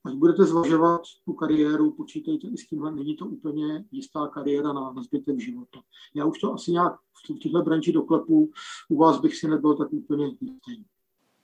až 0.06 0.14
budete 0.14 0.44
zvažovat 0.44 1.02
tu 1.26 1.34
kariéru, 1.34 1.92
počítejte 1.92 2.48
i 2.48 2.58
s 2.58 2.68
tímhle, 2.68 2.92
není 2.92 3.16
to 3.16 3.26
úplně 3.26 3.86
jistá 3.92 4.28
kariéra 4.28 4.74
na, 4.74 4.92
na 4.92 5.04
zbytek 5.04 5.40
života. 5.40 5.80
Já 6.16 6.26
už 6.26 6.40
to 6.40 6.54
asi 6.54 6.72
nějak 6.72 6.94
v 6.96 7.44
této 7.44 7.62
branži 7.62 7.92
doklepu, 7.92 8.52
u 8.90 8.98
vás 8.98 9.20
bych 9.20 9.36
si 9.36 9.48
nebyl 9.48 9.76
tak 9.76 9.94
úplně 9.94 10.26
jistý. 10.26 10.84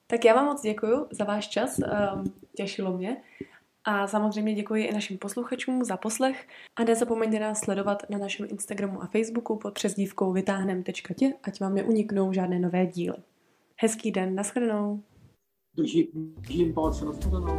Tak 0.08 0.26
já 0.26 0.34
vám 0.34 0.46
moc 0.46 0.62
děkuji 0.62 1.08
za 1.12 1.24
váš 1.24 1.48
čas, 1.48 1.80
um, 1.80 2.34
těšilo 2.56 2.98
mě. 2.98 3.17
A 3.84 4.08
samozřejmě 4.08 4.54
děkuji 4.54 4.86
i 4.86 4.93
našim 4.93 5.17
posluchačům 5.17 5.84
za 5.84 5.98
poslech 5.98 6.48
a 6.76 6.84
nezapomeňte 6.84 7.39
nás 7.39 7.60
sledovat 7.60 8.04
na 8.10 8.17
našem 8.17 8.48
Instagramu 8.50 9.04
a 9.04 9.08
Facebooku 9.08 9.56
pod 9.56 9.74
přezdívkou 9.74 10.34
vytáhnem.tě, 10.34 11.34
ať 11.43 11.60
vám 11.60 11.76
neuniknou 11.76 12.34
žádné 12.34 12.60
nové 12.60 12.86
díly. 12.86 13.17
Hezký 13.80 14.12
den, 14.12 14.36
nashledanou. 14.36 15.04
držím, 15.78 16.08
držím 16.38 16.74
palce 16.74 17.06
na 17.06 17.12
shledanou. 17.12 17.58